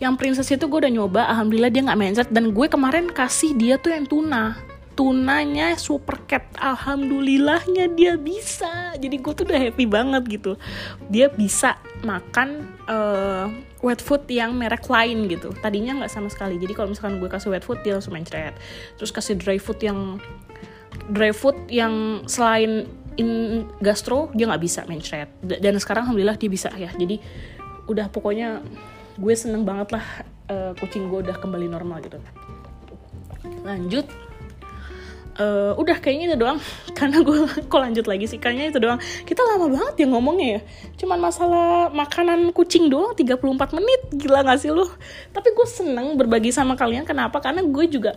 yang 0.00 0.16
princess 0.16 0.48
itu 0.48 0.64
gue 0.64 0.78
udah 0.80 0.92
nyoba 0.92 1.28
alhamdulillah 1.28 1.68
dia 1.68 1.82
nggak 1.84 2.00
mencret 2.00 2.28
dan 2.32 2.56
gue 2.56 2.66
kemarin 2.72 3.06
kasih 3.12 3.52
dia 3.52 3.76
tuh 3.76 3.92
yang 3.92 4.08
tuna. 4.08 4.56
Tunanya 4.90 5.80
super 5.80 6.28
cat. 6.28 6.44
Alhamdulillahnya 6.60 7.88
dia 7.96 8.20
bisa. 8.20 8.92
Jadi 9.00 9.16
gue 9.16 9.32
tuh 9.32 9.48
udah 9.48 9.56
happy 9.56 9.88
banget 9.88 10.22
gitu. 10.28 10.60
Dia 11.08 11.32
bisa 11.32 11.80
makan 12.04 12.68
uh, 12.84 13.48
wet 13.80 14.04
food 14.04 14.28
yang 14.28 14.52
merek 14.52 14.84
lain 14.92 15.24
gitu. 15.24 15.56
Tadinya 15.56 16.04
nggak 16.04 16.12
sama 16.12 16.28
sekali. 16.28 16.60
Jadi 16.60 16.76
kalau 16.76 16.92
misalkan 16.92 17.16
gue 17.16 17.32
kasih 17.32 17.48
wet 17.48 17.64
food 17.64 17.80
dia 17.80 17.96
langsung 17.96 18.12
mencret 18.12 18.52
terus 19.00 19.08
kasih 19.08 19.40
dry 19.40 19.56
food 19.56 19.80
yang 19.80 20.20
dry 21.08 21.32
food 21.32 21.56
yang 21.72 22.26
selain 22.28 22.90
in 23.18 23.64
gastro 23.82 24.30
dia 24.32 24.48
nggak 24.48 24.62
bisa 24.62 24.80
mencret 24.88 25.28
dan 25.42 25.76
sekarang 25.76 26.08
alhamdulillah 26.08 26.36
dia 26.36 26.50
bisa 26.50 26.68
ya. 26.76 26.92
Jadi 26.92 27.20
udah 27.90 28.06
pokoknya 28.12 28.62
gue 29.20 29.34
seneng 29.34 29.66
banget 29.66 29.98
lah 29.98 30.06
uh, 30.48 30.72
kucing 30.78 31.10
gue 31.10 31.26
udah 31.26 31.36
kembali 31.36 31.66
normal 31.68 32.00
gitu. 32.00 32.16
Lanjut. 33.66 34.06
Uh, 35.40 35.72
udah 35.80 35.96
kayaknya 36.00 36.34
itu 36.34 36.36
doang. 36.36 36.60
Karena 36.98 37.24
gue 37.24 37.48
kok 37.68 37.80
lanjut 37.80 38.06
lagi 38.08 38.28
sih? 38.28 38.36
Kayaknya 38.36 38.64
itu 38.76 38.78
doang. 38.80 39.00
Kita 39.00 39.40
lama 39.44 39.72
banget 39.72 40.04
ya 40.04 40.06
ngomongnya 40.08 40.48
ya. 40.58 40.60
Cuman 41.00 41.18
masalah 41.20 41.88
makanan 41.92 42.52
kucing 42.52 42.92
doang 42.92 43.16
34 43.16 43.76
menit. 43.76 44.00
Gila 44.16 44.44
gak 44.44 44.60
sih 44.60 44.70
lu? 44.72 44.84
Tapi 45.32 45.48
gue 45.52 45.66
seneng 45.68 46.16
berbagi 46.16 46.52
sama 46.52 46.76
kalian. 46.76 47.08
Kenapa? 47.08 47.40
Karena 47.40 47.64
gue 47.64 47.84
juga 47.88 48.16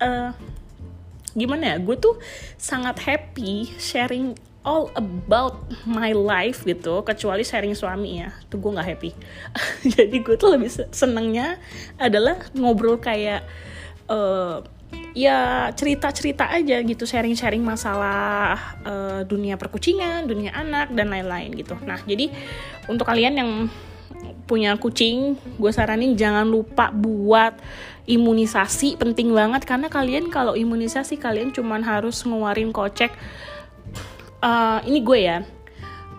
uh, 0.00 0.32
gimana 1.32 1.74
ya 1.74 1.76
gue 1.80 1.96
tuh 1.96 2.20
sangat 2.60 3.00
happy 3.02 3.72
sharing 3.80 4.36
all 4.62 4.94
about 4.94 5.66
my 5.88 6.14
life 6.14 6.62
gitu 6.62 7.02
kecuali 7.02 7.42
sharing 7.42 7.74
suami 7.74 8.22
ya 8.22 8.30
tuh 8.46 8.62
gue 8.62 8.70
nggak 8.70 8.88
happy 8.94 9.10
jadi 9.98 10.16
gue 10.22 10.36
tuh 10.38 10.54
lebih 10.54 10.70
senengnya 10.94 11.58
adalah 11.98 12.38
ngobrol 12.54 13.00
kayak 13.02 13.42
uh, 14.06 14.62
ya 15.12 15.68
cerita-cerita 15.72 16.48
aja 16.48 16.80
gitu 16.80 17.04
sharing-sharing 17.04 17.60
masalah 17.60 18.76
uh, 18.84 19.20
dunia 19.24 19.60
perkucingan, 19.60 20.24
dunia 20.24 20.52
anak 20.56 20.92
dan 20.92 21.12
lain-lain 21.12 21.52
gitu. 21.52 21.76
Nah, 21.84 22.00
jadi 22.04 22.32
untuk 22.88 23.04
kalian 23.04 23.34
yang 23.36 23.50
punya 24.48 24.76
kucing, 24.76 25.36
gue 25.56 25.72
saranin 25.72 26.16
jangan 26.16 26.44
lupa 26.48 26.92
buat 26.92 27.56
imunisasi 28.06 28.98
penting 28.98 29.30
banget. 29.30 29.62
Karena 29.64 29.86
kalian 29.86 30.28
kalau 30.28 30.58
imunisasi 30.58 31.18
kalian 31.18 31.54
cuman 31.54 31.82
harus 31.84 32.22
ngeluarin 32.26 32.74
kocek. 32.74 33.14
Uh, 34.42 34.82
ini 34.86 34.98
gue 35.02 35.18
ya. 35.22 35.38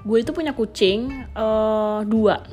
Gue 0.03 0.23
itu 0.23 0.31
punya 0.35 0.51
kucing 0.55 1.27
uh, 1.35 2.03
dua. 2.03 2.43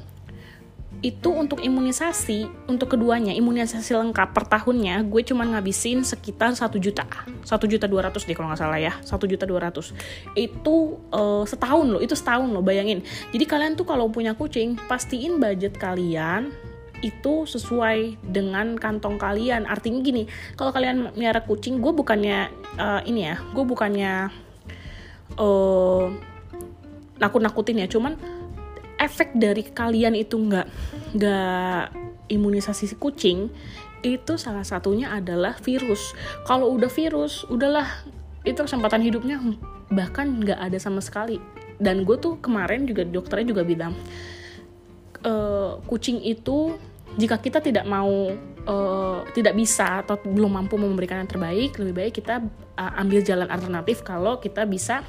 Itu 1.01 1.33
untuk 1.33 1.65
imunisasi 1.65 2.69
untuk 2.69 2.93
keduanya 2.93 3.33
imunisasi 3.33 3.97
lengkap 3.97 4.37
per 4.37 4.45
tahunnya 4.45 5.01
gue 5.09 5.25
cuma 5.25 5.49
ngabisin 5.49 6.05
sekitar 6.05 6.53
satu 6.53 6.77
juta. 6.77 7.09
Satu 7.41 7.65
juta 7.65 7.89
dua 7.89 8.11
ratus 8.11 8.29
deh 8.29 8.37
kalau 8.37 8.53
nggak 8.53 8.61
salah 8.61 8.77
ya. 8.77 8.93
Satu 9.01 9.25
juta 9.25 9.49
dua 9.49 9.71
ratus. 9.71 9.97
Itu 10.37 11.01
uh, 11.09 11.49
setahun 11.49 11.87
loh 11.89 12.01
itu 12.05 12.13
setahun 12.13 12.53
loh 12.53 12.61
bayangin. 12.61 13.01
Jadi 13.33 13.45
kalian 13.49 13.81
tuh 13.81 13.89
kalau 13.89 14.13
punya 14.13 14.37
kucing 14.37 14.77
pastiin 14.91 15.41
budget 15.41 15.81
kalian 15.81 16.53
itu 17.01 17.49
sesuai 17.49 18.21
dengan 18.21 18.77
kantong 18.77 19.17
kalian. 19.17 19.65
Artinya 19.65 20.01
gini 20.05 20.29
kalau 20.57 20.73
kalian 20.73 21.13
miara 21.17 21.41
kucing 21.45 21.81
gue 21.81 21.93
bukannya 21.93 22.53
uh, 22.77 23.01
ini 23.05 23.33
ya 23.33 23.37
gue 23.53 23.65
bukannya 23.65 24.29
uh, 25.41 26.07
nakut-nakutin 27.21 27.85
ya. 27.85 27.89
Cuman 27.89 28.17
efek 29.01 29.33
dari 29.37 29.65
kalian 29.65 30.17
itu 30.17 30.37
nggak 30.37 30.67
nggak 31.17 31.83
imunisasi 32.31 32.87
si 32.87 32.97
kucing 33.01 33.51
itu 34.01 34.33
salah 34.41 34.65
satunya 34.65 35.13
adalah 35.13 35.57
virus. 35.61 36.17
Kalau 36.49 36.73
udah 36.73 36.89
virus 36.89 37.45
udahlah 37.49 37.89
itu 38.45 38.57
kesempatan 38.57 39.05
hidupnya. 39.05 39.41
Bahkan 39.93 40.45
nggak 40.45 40.61
ada 40.61 40.79
sama 40.81 41.05
sekali. 41.05 41.41
Dan 41.81 42.05
gue 42.05 42.17
tuh 42.21 42.37
kemarin 42.45 42.85
juga 42.85 43.09
dokternya 43.09 43.57
juga 43.57 43.65
bilang 43.65 43.97
e, 45.21 45.33
kucing 45.87 46.21
itu 46.25 46.77
jika 47.19 47.43
kita 47.43 47.59
tidak 47.59 47.83
mau 47.91 48.31
uh, 48.67 49.19
tidak 49.35 49.59
bisa 49.59 50.07
atau 50.07 50.15
belum 50.21 50.63
mampu 50.63 50.79
memberikan 50.79 51.25
yang 51.25 51.31
terbaik 51.31 51.75
lebih 51.81 51.95
baik 51.97 52.13
kita 52.23 52.39
uh, 52.79 53.01
ambil 53.03 53.19
jalan 53.25 53.49
alternatif 53.51 54.07
kalau 54.07 54.39
kita 54.39 54.63
bisa 54.63 55.03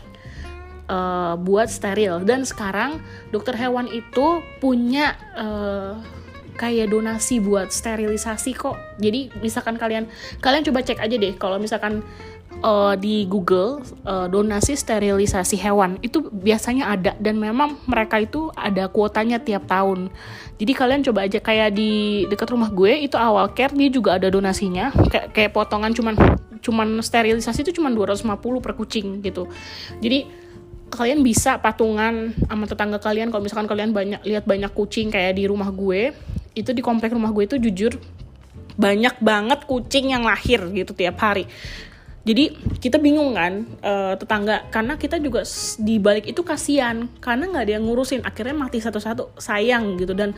uh, 0.90 1.36
buat 1.38 1.70
steril. 1.70 2.24
Dan 2.26 2.48
sekarang 2.48 3.02
dokter 3.30 3.54
hewan 3.54 3.86
itu 3.92 4.42
punya 4.58 5.14
uh, 5.38 6.00
kayak 6.58 6.94
donasi 6.94 7.42
buat 7.42 7.74
sterilisasi 7.74 8.54
kok. 8.54 8.78
Jadi 9.02 9.34
misalkan 9.42 9.78
kalian 9.82 10.06
kalian 10.44 10.64
coba 10.68 10.86
cek 10.86 11.02
aja 11.02 11.16
deh 11.18 11.34
kalau 11.38 11.58
misalkan 11.58 12.06
uh, 12.60 12.94
di 13.00 13.24
Google 13.26 13.80
uh, 14.04 14.28
donasi 14.28 14.76
sterilisasi 14.76 15.56
hewan 15.56 15.96
itu 16.04 16.28
biasanya 16.28 16.92
ada 16.92 17.12
dan 17.18 17.40
memang 17.40 17.80
mereka 17.88 18.20
itu 18.20 18.52
ada 18.54 18.92
kuotanya 18.92 19.40
tiap 19.40 19.66
tahun. 19.72 20.12
Jadi 20.60 20.72
kalian 20.76 21.02
coba 21.08 21.26
aja 21.26 21.40
kayak 21.40 21.74
di 21.74 22.24
dekat 22.28 22.52
rumah 22.52 22.70
gue 22.70 23.08
itu 23.08 23.16
awal 23.16 23.50
care 23.56 23.74
dia 23.74 23.90
juga 23.90 24.20
ada 24.20 24.30
donasinya 24.30 24.94
kayak 25.10 25.34
kayak 25.34 25.52
potongan 25.56 25.96
cuman 25.96 26.14
cuman 26.62 27.02
sterilisasi 27.02 27.66
itu 27.66 27.82
cuman 27.82 27.96
250 27.98 28.38
per 28.62 28.74
kucing 28.78 29.24
gitu. 29.26 29.50
Jadi 30.04 30.28
kalian 30.92 31.24
bisa 31.24 31.58
patungan 31.58 32.36
sama 32.36 32.68
tetangga 32.68 33.00
kalian 33.00 33.32
kalau 33.32 33.42
misalkan 33.42 33.66
kalian 33.66 33.96
banyak 33.96 34.22
lihat 34.28 34.44
banyak 34.44 34.70
kucing 34.76 35.08
kayak 35.08 35.40
di 35.40 35.48
rumah 35.48 35.72
gue 35.72 36.12
itu 36.52 36.76
di 36.76 36.84
komplek 36.84 37.16
rumah 37.16 37.32
gue 37.32 37.48
itu 37.48 37.56
jujur 37.56 37.96
banyak 38.76 39.16
banget 39.24 39.64
kucing 39.64 40.12
yang 40.12 40.28
lahir 40.28 40.60
gitu 40.76 40.92
tiap 40.92 41.16
hari 41.24 41.48
jadi 42.22 42.54
kita 42.78 43.02
bingung 43.02 43.34
kan 43.34 43.66
uh, 43.82 44.14
tetangga. 44.14 44.70
Karena 44.70 44.94
kita 44.94 45.18
juga 45.18 45.42
di 45.82 45.98
balik 45.98 46.30
itu 46.30 46.46
kasihan. 46.46 47.10
Karena 47.18 47.50
nggak 47.50 47.64
ada 47.66 47.74
yang 47.82 47.86
ngurusin. 47.90 48.22
Akhirnya 48.22 48.54
mati 48.54 48.78
satu-satu 48.78 49.42
sayang 49.42 49.98
gitu. 49.98 50.14
Dan 50.14 50.38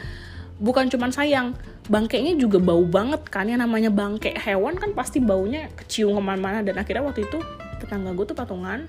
bukan 0.63 0.87
cuman 0.87 1.11
sayang 1.11 1.59
bangkainya 1.91 2.39
juga 2.39 2.63
bau 2.63 2.87
banget 2.87 3.27
kan. 3.27 3.51
Yang 3.51 3.67
namanya 3.67 3.91
bangkai 3.91 4.31
hewan 4.39 4.79
kan 4.79 4.95
pasti 4.95 5.19
baunya 5.19 5.67
kecium 5.75 6.15
ke 6.15 6.23
mana-mana. 6.23 6.63
Dan 6.63 6.79
akhirnya 6.79 7.03
waktu 7.03 7.27
itu 7.27 7.43
tetangga 7.83 8.15
gue 8.15 8.25
tuh 8.31 8.37
patungan 8.37 8.87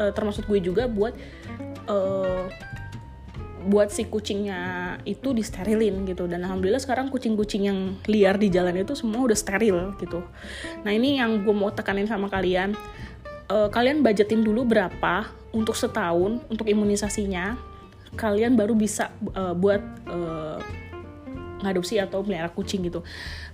uh, 0.00 0.12
termasuk 0.16 0.48
gue 0.48 0.60
juga 0.64 0.88
buat 0.88 1.12
uh, 1.84 2.48
buat 3.66 3.88
si 3.94 4.06
kucingnya 4.06 4.96
itu 5.06 5.32
disterilin 5.32 6.04
gitu. 6.06 6.26
Dan 6.26 6.42
alhamdulillah 6.44 6.82
sekarang 6.82 7.08
kucing-kucing 7.08 7.68
yang 7.70 7.78
liar 8.10 8.36
di 8.36 8.50
jalan 8.50 8.74
itu 8.76 8.92
semua 8.98 9.22
udah 9.24 9.38
steril 9.38 9.94
gitu. 9.98 10.22
Nah 10.82 10.92
ini 10.92 11.22
yang 11.22 11.42
gue 11.42 11.54
mau 11.54 11.70
tekanin 11.70 12.06
sama 12.06 12.26
kalian. 12.26 12.74
Uh, 13.50 13.68
kalian 13.68 14.00
budgetin 14.00 14.40
dulu 14.40 14.64
berapa 14.64 15.28
untuk 15.52 15.76
setahun 15.76 16.40
untuk 16.48 16.66
imunisasinya. 16.66 17.58
Kalian 18.12 18.56
baru 18.58 18.76
bisa 18.76 19.08
uh, 19.32 19.56
buat 19.56 19.80
uh, 20.08 20.60
ngadopsi 21.62 22.02
atau 22.02 22.26
melihara 22.26 22.50
kucing 22.50 22.82
gitu 22.84 23.06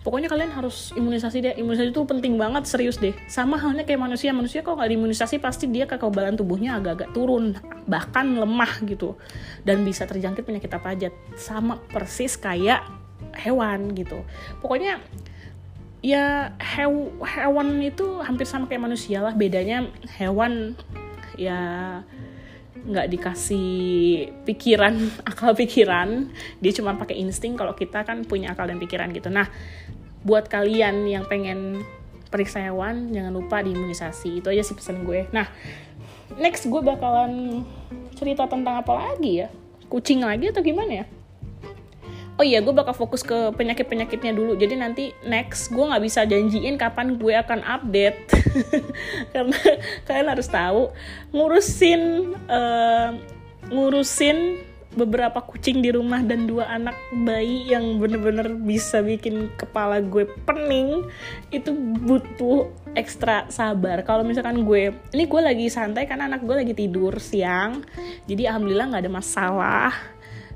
pokoknya 0.03 0.29
kalian 0.31 0.51
harus 0.55 0.95
imunisasi 0.95 1.37
deh. 1.43 1.55
Imunisasi 1.59 1.91
itu 1.91 2.03
penting 2.07 2.39
banget 2.39 2.65
serius 2.67 2.99
deh. 2.99 3.15
Sama 3.27 3.59
halnya 3.59 3.83
kayak 3.83 4.01
manusia. 4.01 4.31
Manusia 4.33 4.61
kalau 4.65 4.79
nggak 4.81 4.91
diimunisasi 4.95 5.43
pasti 5.43 5.67
dia 5.71 5.85
kekebalan 5.85 6.39
tubuhnya 6.39 6.79
agak-agak 6.79 7.11
turun 7.13 7.59
bahkan 7.85 8.39
lemah 8.39 8.83
gitu. 8.87 9.19
Dan 9.63 9.83
bisa 9.83 10.07
terjangkit 10.07 10.47
penyakit 10.47 10.71
apa 10.73 10.95
aja. 10.95 11.09
Sama 11.35 11.79
persis 11.91 12.39
kayak 12.39 12.83
hewan 13.35 13.93
gitu. 13.95 14.23
Pokoknya 14.63 15.03
ya 15.99 16.55
hew 16.63 17.11
hewan 17.27 17.83
itu 17.83 18.23
hampir 18.23 18.47
sama 18.47 18.71
kayak 18.71 18.87
manusia 18.87 19.23
lah. 19.23 19.35
Bedanya 19.35 19.91
hewan 20.19 20.79
ya 21.39 21.61
nggak 22.89 23.07
dikasih 23.13 23.69
pikiran 24.49 24.97
akal 25.31 25.53
pikiran. 25.53 26.33
Dia 26.65 26.73
cuma 26.73 26.97
pakai 26.97 27.21
insting 27.21 27.55
kalau 27.55 27.77
kita 27.77 28.03
kan 28.03 28.25
punya 28.25 28.57
akal 28.57 28.67
dan 28.67 28.81
pikiran 28.81 29.13
gitu. 29.13 29.29
Nah 29.29 29.47
buat 30.25 30.49
kalian 30.51 31.07
yang 31.07 31.29
pengen 31.29 31.85
periksa 32.29 32.61
hewan 32.61 33.09
jangan 33.13 33.33
lupa 33.33 33.65
diimunisasi 33.65 34.45
itu 34.45 34.49
aja 34.49 34.65
sih 34.65 34.77
pesan 34.77 35.05
gue. 35.05 35.29
Nah 35.31 35.47
next 36.41 36.69
gue 36.69 36.81
bakalan 36.81 37.65
cerita 38.17 38.49
tentang 38.49 38.81
apa 38.81 38.93
lagi 38.97 39.45
ya? 39.45 39.49
Kucing 39.89 40.25
lagi 40.25 40.53
atau 40.53 40.61
gimana 40.65 41.05
ya? 41.05 41.07
Oh 42.39 42.47
iya 42.47 42.63
gue 42.63 42.71
bakal 42.71 42.95
fokus 42.95 43.27
ke 43.27 43.51
penyakit 43.59 43.91
penyakitnya 43.91 44.31
dulu. 44.31 44.55
Jadi 44.55 44.75
nanti 44.79 45.05
next 45.27 45.75
gue 45.75 45.83
nggak 45.83 46.03
bisa 46.07 46.23
janjiin 46.23 46.79
kapan 46.79 47.19
gue 47.19 47.35
akan 47.35 47.67
update 47.67 48.31
karena 49.35 49.59
kalian 50.07 50.29
harus 50.29 50.49
tahu 50.49 50.93
ngurusin 51.33 52.35
uh, 52.49 53.11
ngurusin 53.69 54.69
beberapa 54.99 55.39
kucing 55.45 55.79
di 55.79 55.95
rumah 55.95 56.25
dan 56.27 56.49
dua 56.51 56.67
anak 56.75 56.97
bayi 57.23 57.71
yang 57.71 58.03
bener-bener 58.03 58.51
bisa 58.57 59.05
bikin 59.05 59.53
kepala 59.55 60.03
gue 60.03 60.27
pening 60.43 61.07
itu 61.55 61.71
butuh 62.03 62.73
ekstra 62.99 63.47
sabar. 63.53 64.03
Kalau 64.03 64.27
misalkan 64.27 64.67
gue 64.67 64.97
ini 65.15 65.25
gue 65.29 65.41
lagi 65.45 65.67
santai 65.71 66.09
karena 66.11 66.27
anak 66.27 66.43
gue 66.43 66.57
lagi 66.67 66.75
tidur 66.75 67.21
siang 67.23 67.87
jadi 68.27 68.51
alhamdulillah 68.51 68.87
nggak 68.97 69.03
ada 69.07 69.13
masalah. 69.13 69.93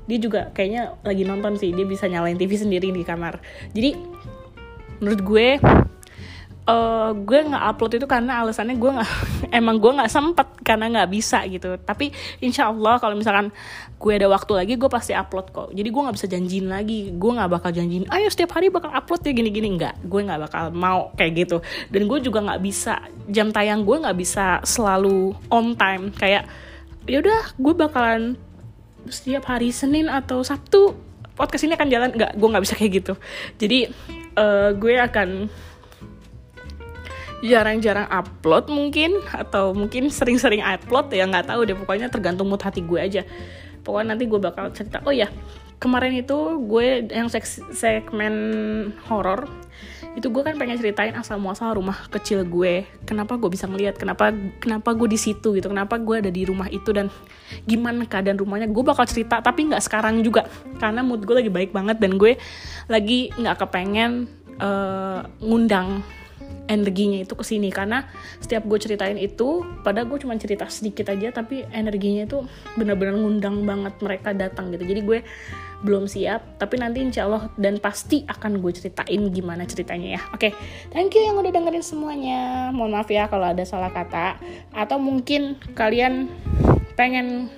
Dia 0.03 0.19
juga 0.19 0.51
kayaknya 0.51 0.99
lagi 1.05 1.23
nonton 1.23 1.55
sih 1.55 1.71
dia 1.71 1.87
bisa 1.87 2.11
nyalain 2.11 2.35
TV 2.35 2.59
sendiri 2.59 2.91
di 2.91 3.07
kamar. 3.07 3.39
Jadi 3.71 3.95
menurut 4.99 5.21
gue 5.23 5.47
uh, 6.67 7.11
gue 7.11 7.39
nggak 7.43 7.63
upload 7.75 7.99
itu 7.99 8.07
karena 8.07 8.43
alasannya 8.43 8.75
gue 8.79 8.91
nggak 8.91 9.11
emang 9.59 9.79
gue 9.79 9.91
nggak 9.91 10.11
sempet 10.11 10.47
karena 10.63 10.85
nggak 10.91 11.09
bisa 11.11 11.43
gitu. 11.47 11.75
Tapi 11.79 12.11
insya 12.39 12.71
Allah 12.71 12.99
kalau 12.99 13.15
misalkan 13.17 13.51
gue 13.99 14.13
ada 14.15 14.27
waktu 14.27 14.51
lagi 14.55 14.73
gue 14.79 14.89
pasti 14.91 15.11
upload 15.15 15.47
kok. 15.51 15.69
Jadi 15.75 15.89
gue 15.91 16.01
nggak 16.01 16.15
bisa 16.15 16.27
janjiin 16.27 16.67
lagi. 16.71 17.11
Gue 17.15 17.31
nggak 17.35 17.49
bakal 17.51 17.69
janjiin 17.75 18.07
ayo 18.11 18.27
setiap 18.31 18.55
hari 18.55 18.71
bakal 18.71 18.91
upload 18.91 19.21
ya 19.23 19.31
gini-gini. 19.35 19.67
Nggak. 19.75 19.95
Gue 20.07 20.21
nggak 20.23 20.39
bakal 20.49 20.63
mau 20.71 21.11
kayak 21.19 21.31
gitu. 21.47 21.57
Dan 21.91 22.07
gue 22.07 22.19
juga 22.23 22.39
nggak 22.43 22.61
bisa. 22.63 23.03
Jam 23.27 23.51
tayang 23.51 23.83
gue 23.83 23.97
nggak 23.99 24.17
bisa 24.17 24.63
selalu 24.63 25.35
on 25.51 25.75
time. 25.75 26.11
Kayak 26.15 26.47
yaudah 27.03 27.51
gue 27.59 27.73
bakalan 27.75 28.39
setiap 29.11 29.43
hari 29.51 29.75
Senin 29.75 30.07
atau 30.07 30.39
Sabtu 30.47 30.95
podcast 31.35 31.67
ini 31.67 31.75
akan 31.75 31.87
jalan. 31.91 32.09
Nggak. 32.15 32.31
Gue 32.39 32.47
nggak 32.47 32.63
bisa 32.63 32.75
kayak 32.79 32.91
gitu. 33.03 33.13
Jadi 33.59 33.79
uh, 34.39 34.71
gue 34.71 34.95
akan 34.95 35.51
jarang-jarang 37.43 38.07
upload 38.07 38.71
mungkin 38.71 39.19
atau 39.35 39.75
mungkin 39.75 40.07
sering-sering 40.07 40.63
upload 40.63 41.11
ya 41.11 41.27
nggak 41.27 41.51
tahu 41.51 41.67
deh 41.67 41.75
pokoknya 41.75 42.07
tergantung 42.07 42.47
mood 42.47 42.63
hati 42.63 42.79
gue 42.79 42.99
aja. 42.99 43.21
Pokoknya 43.83 44.15
nanti 44.15 44.31
gue 44.31 44.39
bakal 44.39 44.71
cerita 44.71 45.03
oh 45.03 45.11
ya 45.11 45.27
kemarin 45.83 46.15
itu 46.15 46.63
gue 46.63 47.11
yang 47.11 47.27
segmen 47.75 48.35
horor 49.11 49.51
itu 50.13 50.29
gue 50.29 50.45
kan 50.45 50.55
pengen 50.55 50.77
ceritain 50.77 51.11
asal 51.17 51.41
muasal 51.41 51.73
rumah 51.73 52.05
kecil 52.13 52.45
gue. 52.45 52.85
Kenapa 53.03 53.33
gue 53.33 53.49
bisa 53.49 53.65
ngeliat? 53.65 53.97
Kenapa 53.97 54.29
kenapa 54.61 54.93
gue 54.93 55.09
di 55.09 55.17
situ 55.17 55.57
gitu? 55.57 55.73
Kenapa 55.73 55.97
gue 55.97 56.21
ada 56.21 56.29
di 56.29 56.45
rumah 56.45 56.69
itu? 56.69 56.93
Dan 56.93 57.09
gimana 57.65 58.05
keadaan 58.05 58.37
rumahnya? 58.37 58.69
Gue 58.69 58.85
bakal 58.85 59.09
cerita 59.09 59.41
tapi 59.41 59.73
nggak 59.73 59.81
sekarang 59.81 60.21
juga. 60.21 60.45
Karena 60.77 61.01
mood 61.01 61.25
gue 61.25 61.33
lagi 61.33 61.49
baik 61.49 61.73
banget 61.73 61.97
dan 61.97 62.21
gue 62.21 62.37
lagi 62.85 63.33
nggak 63.33 63.65
kepengen 63.65 64.29
uh, 64.61 65.25
ngundang 65.41 66.05
energinya 66.67 67.19
itu 67.21 67.33
ke 67.35 67.43
sini. 67.45 67.69
Karena 67.69 68.07
setiap 68.39 68.63
gue 68.65 68.79
ceritain 68.79 69.17
itu 69.19 69.61
pada 69.83 70.07
gue 70.07 70.17
cuma 70.19 70.35
cerita 70.39 70.67
sedikit 70.71 71.11
aja 71.11 71.29
tapi 71.35 71.67
energinya 71.69 72.25
itu 72.25 72.43
benar-benar 72.79 73.19
ngundang 73.19 73.63
banget 73.67 73.93
mereka 73.99 74.29
datang 74.31 74.71
gitu. 74.71 74.83
Jadi 74.87 75.01
gue 75.03 75.19
belum 75.83 76.07
siap 76.07 76.63
tapi 76.63 76.79
nanti 76.79 77.03
insya 77.03 77.27
Allah 77.27 77.51
dan 77.59 77.75
pasti 77.75 78.23
akan 78.23 78.63
gue 78.63 78.71
ceritain 78.71 79.21
gimana 79.29 79.67
ceritanya 79.67 80.19
ya. 80.19 80.21
Oke 80.31 80.49
okay. 80.49 80.51
thank 80.95 81.11
you 81.11 81.21
yang 81.23 81.35
udah 81.35 81.51
dengerin 81.51 81.83
semuanya. 81.83 82.71
Mohon 82.71 82.91
maaf 82.99 83.09
ya 83.11 83.27
kalau 83.27 83.51
ada 83.51 83.63
salah 83.67 83.91
kata. 83.91 84.39
Atau 84.71 84.97
mungkin 84.97 85.59
kalian 85.75 86.31
pengen 86.95 87.51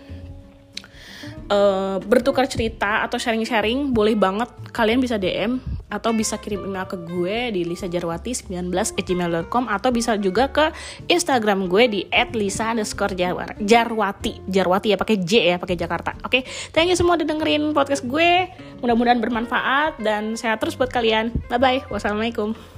uh, 1.53 2.01
bertukar 2.01 2.49
cerita 2.49 3.05
atau 3.05 3.21
sharing-sharing 3.21 3.93
boleh 3.93 4.17
banget. 4.17 4.49
Kalian 4.73 4.99
bisa 4.99 5.21
DM 5.21 5.74
atau 5.85 6.11
bisa 6.11 6.41
kirim 6.41 6.65
email 6.65 6.89
ke 6.89 6.97
gue 6.97 7.53
di 7.53 7.61
lisajarwati19@gmail.com 7.69 9.63
atau 9.69 9.89
bisa 9.93 10.17
juga 10.17 10.49
ke 10.49 10.73
Instagram 11.05 11.69
gue 11.69 11.83
di 11.87 12.01
@lisa 12.33 12.73
underscore 12.73 13.13
jarwati. 13.61 14.41
Jarwati 14.49 14.87
ya 14.91 14.97
pakai 14.97 15.17
J 15.21 15.31
ya 15.55 15.61
pakai 15.61 15.77
Jakarta. 15.77 16.17
Oke 16.25 16.41
okay? 16.41 16.49
thank 16.73 16.89
you 16.89 16.97
semua 16.97 17.15
udah 17.15 17.27
dengerin 17.27 17.73
podcast 17.77 18.03
gue. 18.03 18.49
Mudah-mudahan 18.81 19.21
bermanfaat 19.21 20.01
dan 20.01 20.33
sehat 20.33 20.59
terus 20.59 20.73
buat 20.75 20.89
kalian. 20.89 21.31
Bye 21.47 21.59
bye 21.61 21.81
wassalamualaikum 21.93 22.74